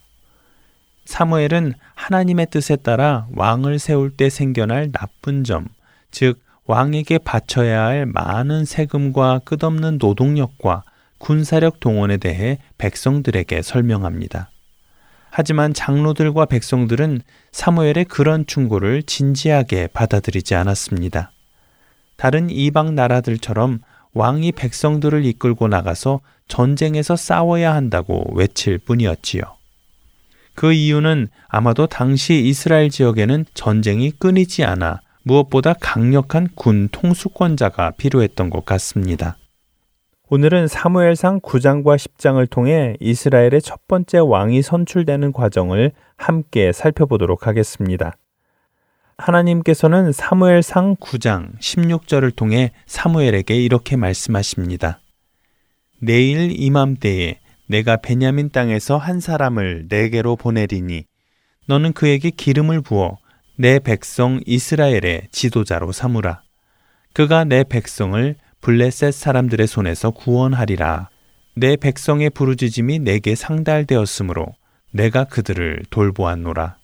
[1.12, 5.68] 사무엘은 하나님의 뜻에 따라 왕을 세울 때 생겨날 나쁜 점,
[6.10, 10.84] 즉 왕에게 바쳐야 할 많은 세금과 끝없는 노동력과
[11.18, 14.52] 군사력 동원에 대해 백성들에게 설명합니다.
[15.32, 17.20] 하지만 장로들과 백성들은
[17.52, 21.34] 사무엘의 그런 충고를 진지하게 받아들이지 않았습니다.
[22.16, 23.80] 다른 이방 나라들처럼
[24.14, 29.61] 왕이 백성들을 이끌고 나가서 전쟁에서 싸워야 한다고 외칠 뿐이었지요.
[30.62, 38.64] 그 이유는 아마도 당시 이스라엘 지역에는 전쟁이 끊이지 않아 무엇보다 강력한 군 통수권자가 필요했던 것
[38.64, 39.38] 같습니다.
[40.30, 48.16] 오늘은 사무엘상 9장과 10장을 통해 이스라엘의 첫 번째 왕이 선출되는 과정을 함께 살펴보도록 하겠습니다.
[49.18, 55.00] 하나님께서는 사무엘상 9장 16절을 통해 사무엘에게 이렇게 말씀하십니다.
[56.00, 57.41] 내일 이맘때에
[57.72, 61.06] 내가 베냐민 땅에서 한 사람을 내게로 보내리니
[61.68, 63.18] 너는 그에게 기름을 부어
[63.56, 66.42] 내 백성 이스라엘의 지도자로 삼으라.
[67.14, 71.10] 그가 내 백성을 블레셋 사람들의 손에서 구원하리라.
[71.56, 74.48] 내 백성의 부르짖음이 내게 상달되었으므로
[74.92, 76.76] 내가 그들을 돌보았노라.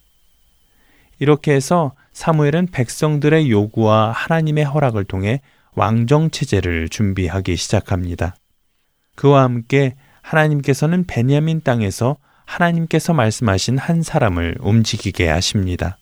[1.19, 5.41] 이렇게 해서 사무엘은 백성들의 요구와 하나님의 허락을 통해
[5.73, 8.35] 왕정 체제를 준비하기 시작합니다.
[9.15, 9.95] 그와 함께
[10.28, 15.97] 하나님께서는 베냐민 땅에서 하나님께서 말씀하신 한 사람을 움직이게 하십니다.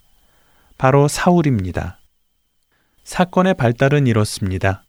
[0.78, 2.00] 바로 사울입니다.
[3.04, 4.84] 사건의 발달은 이렇습니다.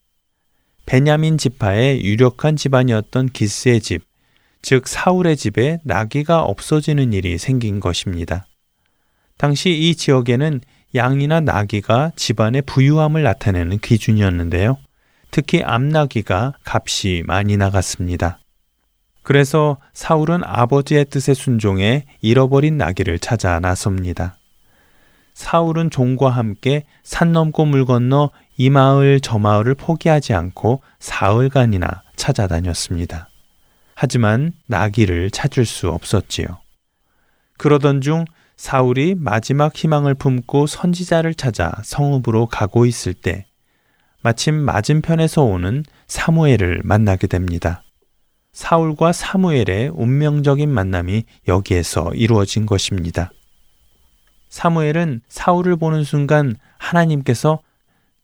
[0.86, 4.04] 베냐민 지파의 유력한 집안이었던 기스의 집,
[4.62, 8.46] 즉 사울의 집에 나귀가 없어지는 일이 생긴 것입니다.
[9.36, 10.60] 당시 이 지역에는
[10.94, 14.78] 양이나 나귀가 집안의 부유함을 나타내는 기준이었는데요.
[15.30, 18.38] 특히 암나귀가 값이 많이 나갔습니다.
[19.26, 24.38] 그래서 사울은 아버지의 뜻에 순종해 잃어버린 나귀를 찾아 나섭니다.
[25.34, 33.28] 사울은 종과 함께 산 넘고 물 건너 이 마을 저 마을을 포기하지 않고 사흘간이나 찾아다녔습니다.
[33.96, 36.46] 하지만 나귀를 찾을 수 없었지요.
[37.58, 43.46] 그러던 중 사울이 마지막 희망을 품고 선지자를 찾아 성읍으로 가고 있을 때
[44.22, 47.82] 마침 맞은편에서 오는 사무엘을 만나게 됩니다.
[48.56, 53.30] 사울과 사무엘의 운명적인 만남이 여기에서 이루어진 것입니다.
[54.48, 57.60] 사무엘은 사울을 보는 순간 하나님께서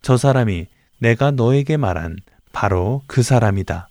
[0.00, 0.68] 저 사람이
[1.00, 2.16] 내가 너에게 말한
[2.50, 3.90] 바로 그 사람이다.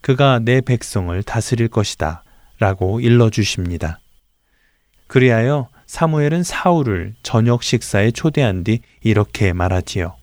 [0.00, 2.24] 그가 내 백성을 다스릴 것이다.
[2.58, 3.98] 라고 일러주십니다.
[5.06, 10.16] 그리하여 사무엘은 사울을 저녁 식사에 초대한 뒤 이렇게 말하지요.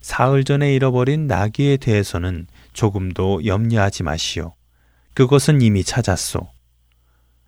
[0.00, 4.54] 사흘 전에 잃어버린 나귀에 대해서는 조금도 염려하지 마시오.
[5.14, 6.48] 그것은 이미 찾았소.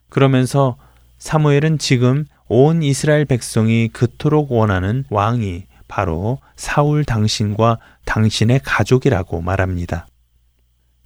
[0.08, 0.76] 그러면서
[1.18, 10.06] 사무엘은 지금 온 이스라엘 백성이 그토록 원하는 왕이 바로 사울 당신과 당신의 가족이라고 말합니다.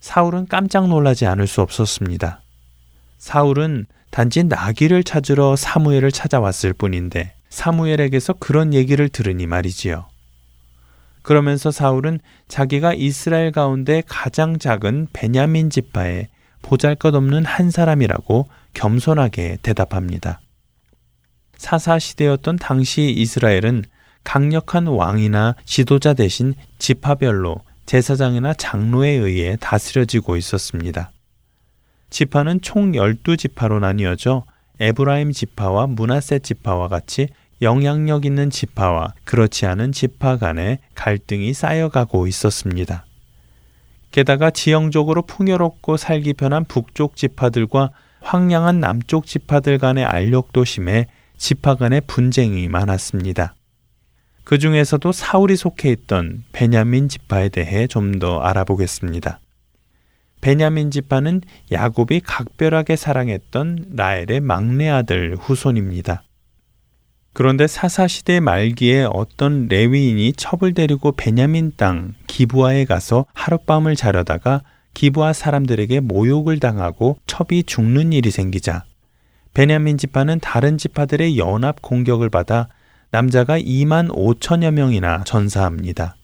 [0.01, 2.41] 사울은 깜짝 놀라지 않을 수 없었습니다.
[3.19, 10.09] 사울은 단지 나귀를 찾으러 사무엘을 찾아왔을 뿐인데 사무엘에게서 그런 얘기를 들으니 말이지요.
[11.27, 16.29] 그러면서 사울은 자기가 이스라엘 가운데 가장 작은 베냐민 지파의
[16.63, 20.41] 보잘 것 없는 한 사람이라고 겸손하게 대답합니다.
[21.57, 23.83] 사사 시대였던 당시 이스라엘은
[24.23, 27.57] 강력한 왕이나 지도자 대신 지파별로
[27.87, 31.11] 제사장이나 장로에 의해 다스려지고 있었습니다.
[32.09, 34.45] 지파는 총 12지파로 나뉘어져
[34.79, 37.27] 에브라임 지파와 문하세 지파와 같이
[37.63, 43.07] 영향력 있는 지파와 그렇지 않은 지파 간에 갈등이 쌓여가고 있었습니다.
[44.11, 47.91] 게다가 지형적으로 풍요롭고 살기 편한 북쪽 지파들과
[48.21, 53.55] 황량한 남쪽 지파들 간의 알력도 심해 지파 간의 분쟁이 많았습니다.
[54.45, 59.41] 그 중에서도 사울이 속해 있던 베냐민 지파에 대해 좀 더 알아보겠습니다.
[60.41, 61.41] 베냐민 지파는
[61.73, 66.23] 야곱이 각별하게 사랑했던 라엘의 막내 아들 후손입니다.
[67.37, 74.63] 그런데 사사시대 말기에 어떤 레위인이 첩을 데리고 베냐민 땅 기부아에 가서 하룻밤을 자려다가
[74.95, 78.85] 기부아 사람들에게 모욕을 당하고 첩이 죽는 일이 생기자
[79.53, 82.69] 베냐민 지파는 다른 지파들의 연합 공격을 받아
[83.11, 86.17] 남자가 2만 5천여 명이나 전사합니다.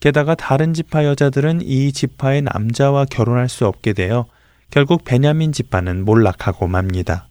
[0.00, 4.26] 게다가 다른 지파 여자들은 이 지파의 남자와 결혼할 수 없게 되어
[4.70, 7.28] 결국 베냐민 지파는 몰락하고 맙니다.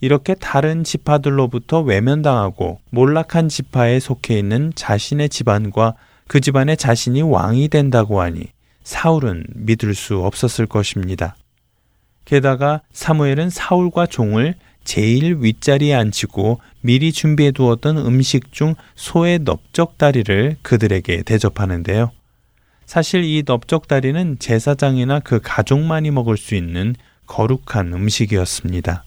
[0.00, 5.94] 이렇게 다른 지파들로부터 외면당하고 몰락한 지파에 속해 있는 자신의 집안과
[6.26, 8.46] 그 집안의 자신이 왕이 된다고 하니
[8.82, 11.36] 사울은 믿을 수 없었을 것입니다.
[12.24, 21.22] 게다가 사무엘은 사울과 종을 제일 윗자리에 앉히고 미리 준비해 두었던 음식 중 소의 넓적다리를 그들에게
[21.22, 22.10] 대접하는데요.
[22.84, 26.94] 사실 이 넓적다리는 제사장이나 그 가족만이 먹을 수 있는
[27.26, 29.04] 거룩한 음식이었습니다.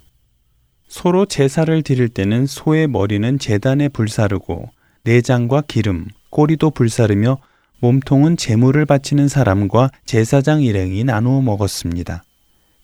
[0.87, 4.69] 소로 제사를 드릴 때는 소의 머리는 재단에 불사르고
[5.03, 7.37] 내장과 기름, 꼬리도 불사르며
[7.79, 12.23] 몸통은 제물을 바치는 사람과 제사장 일행이 나누어 먹었습니다.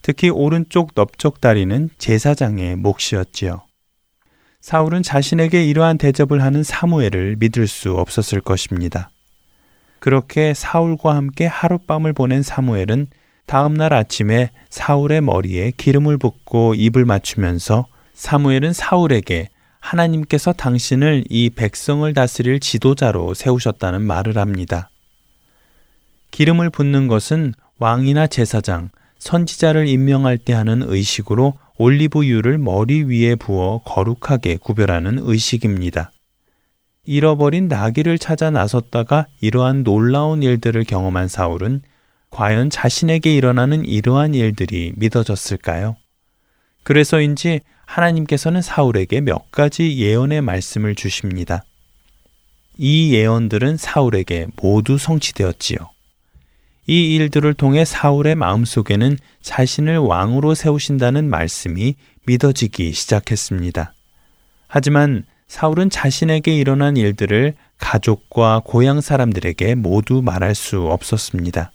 [0.02, 3.64] 특히 오른쪽 넓적 다리는 제사장의 몫이었지요.
[4.62, 9.10] 사울은 자신에게 이러한 대접을 하는 사무엘을 믿을 수 없었을 것입니다.
[10.00, 13.08] 그렇게 사울과 함께 하룻밤을 보낸 사무엘은
[13.46, 19.50] 다음 날 아침에 사울의 머리에 기름을 붓고 입을 맞추면서 사무엘은 사울에게
[19.80, 24.90] 하나님께서 당신을 이 백성을 다스릴 지도자로 세우셨다는 말을 합니다.
[26.32, 28.90] 기름을 붓는 것은 왕이나 제사장,
[29.20, 36.12] 선지자를 임명할 때 하는 의식으로 올리브유를 머리 위에 부어 거룩하게 구별하는 의식입니다.
[37.06, 41.82] 잃어버린 나귀를 찾아 나섰다가 이러한 놀라운 일들을 경험한 사울은
[42.30, 45.98] 과연 자신에게 일어나는 이러한 일들이 믿어졌을까요?
[46.84, 51.64] 그래서인지 하나님께서는 사울에게 몇 가지 예언의 말씀을 주십니다.
[52.78, 55.78] 이 예언들은 사울에게 모두 성취되었지요.
[56.88, 63.94] 이 일들을 통해 사울의 마음속에는 자신을 왕으로 세우신다는 말씀이 믿어지기 시작했습니다.
[64.68, 71.72] 하지만 사울은 자신에게 일어난 일들을 가족과 고향 사람들에게 모두 말할 수 없었습니다.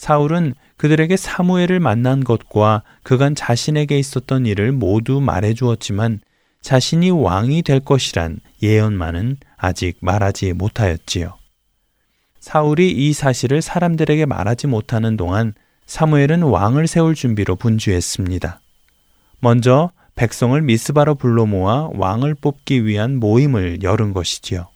[0.00, 6.20] 사울은 그들에게 사무엘을 만난 것과 그간 자신에게 있었던 일을 모두 말해 주었지만
[6.62, 11.34] 자신이 왕이 될 것이란 예언만은 아직 말하지 못하였지요.
[12.38, 15.52] 사울이 이 사실을 사람들에게 말하지 못하는 동안
[15.84, 18.58] 사무엘은 왕을 세울 준비로 분주했습니다.
[19.40, 24.66] 먼저 백성을 미스바로 불러 모아 왕을 뽑기 위한 모임을 열은 것이지요.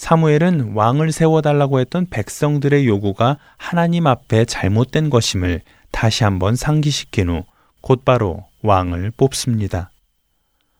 [0.00, 5.60] 사무엘은 왕을 세워달라고 했던 백성들의 요구가 하나님 앞에 잘못된 것임을
[5.92, 7.44] 다시 한번 상기시킨 후
[7.82, 9.90] 곧바로 왕을 뽑습니다.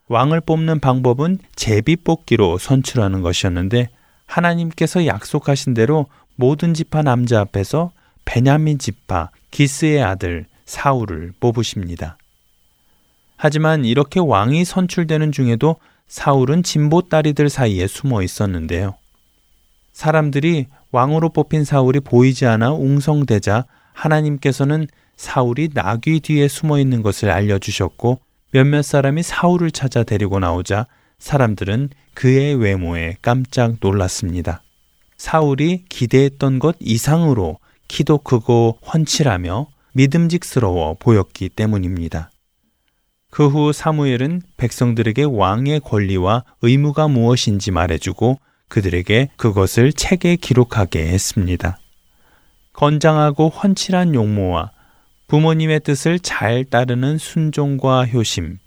[0.08, 3.90] 왕을 뽑는 방법은 제비 뽑기로 선출하는 것이었는데
[4.24, 6.06] 하나님께서 약속하신 대로
[6.36, 7.92] 모든 지파 남자 앞에서
[8.24, 12.16] 베냐민 지파 기스의 아들 사울을 뽑으십니다.
[13.36, 15.76] 하지만 이렇게 왕이 선출되는 중에도
[16.08, 18.94] 사울은 진보 딸이들 사이에 숨어 있었는데요.
[19.92, 24.86] 사람들이 왕으로 뽑힌 사울이 보이지 않아 웅성대자 하나님께서는
[25.16, 28.20] 사울이 나귀 뒤에 숨어 있는 것을 알려주셨고
[28.52, 30.86] 몇몇 사람이 사울을 찾아 데리고 나오자
[31.18, 34.62] 사람들은 그의 외모에 깜짝 놀랐습니다.
[35.16, 42.30] 사울이 기대했던 것 이상으로 키도 크고 훤칠하며 믿음직스러워 보였기 때문입니다.
[43.30, 48.38] 그 후 사무엘은 백성들에게 왕의 권리와 의무가 무엇인지 말해주고
[48.70, 51.78] 그들에게 그것을 책에 기록하게 했습니다.
[52.72, 54.70] 건장하고 훤칠한 용모와
[55.26, 58.58] 부모님의 뜻을 잘 따르는 순종과 효심,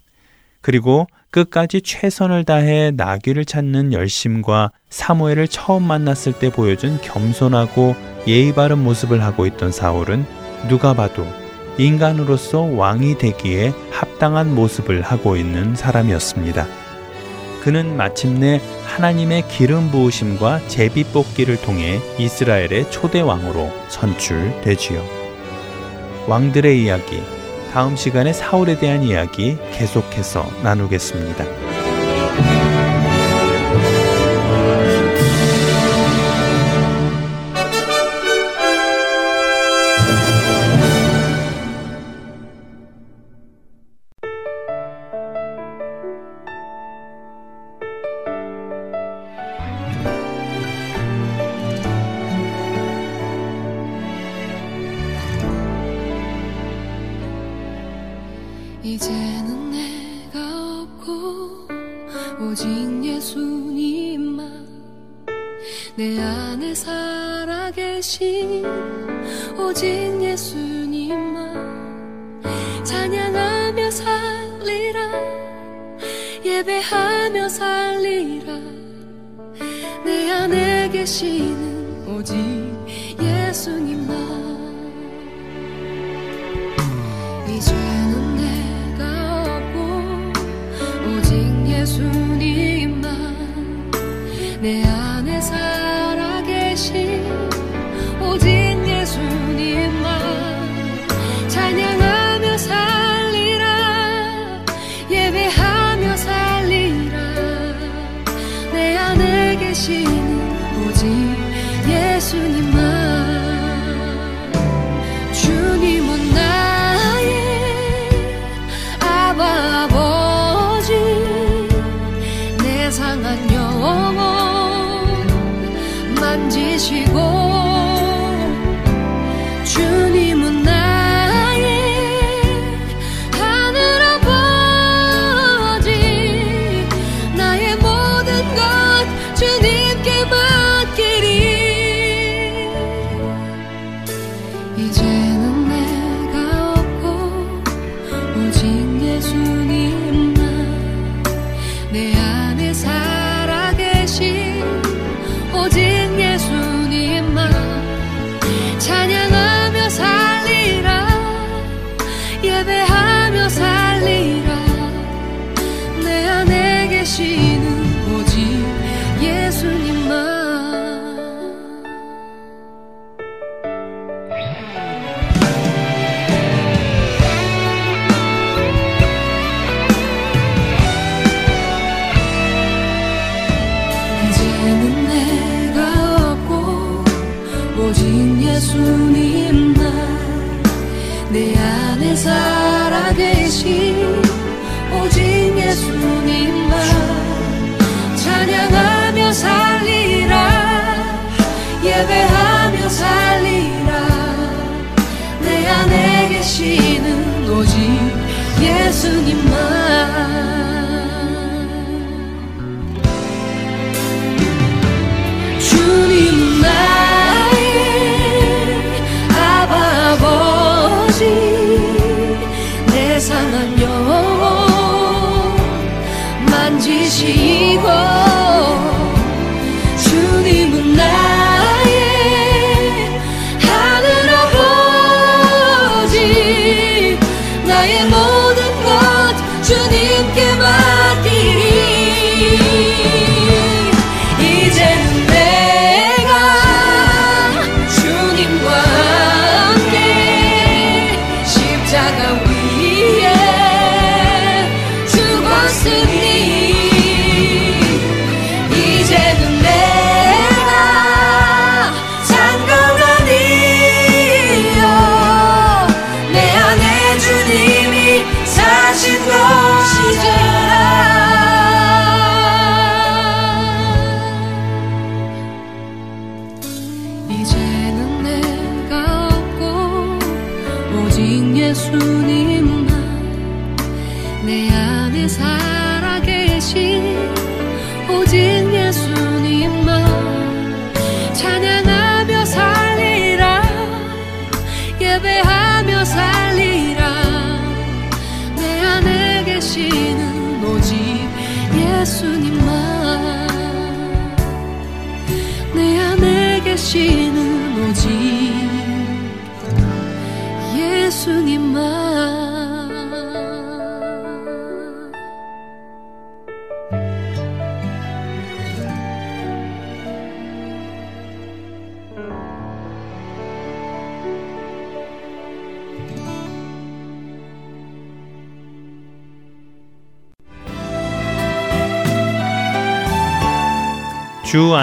[0.60, 7.96] 그리고 끝까지 최선을 다해 나귀를 찾는 열심과 사무엘을 처음 만났을 때 보여준 겸손하고
[8.28, 10.24] 예의 바른 모습을 하고 있던 사울은
[10.68, 11.26] 누가 봐도
[11.76, 16.83] 인간으로서 왕이 되기에 합당한 모습을 하고 있는 사람이었습니다.
[17.64, 25.02] 그는 마침내 하나님의 기름 부으심과 제비 뽑기를 통해 이스라엘의 초대 왕으로 선출되지요.
[26.28, 27.22] 왕들의 이야기,
[27.72, 32.73] 다음 시간에 사울에 대한 이야기 계속해서 나누겠습니다.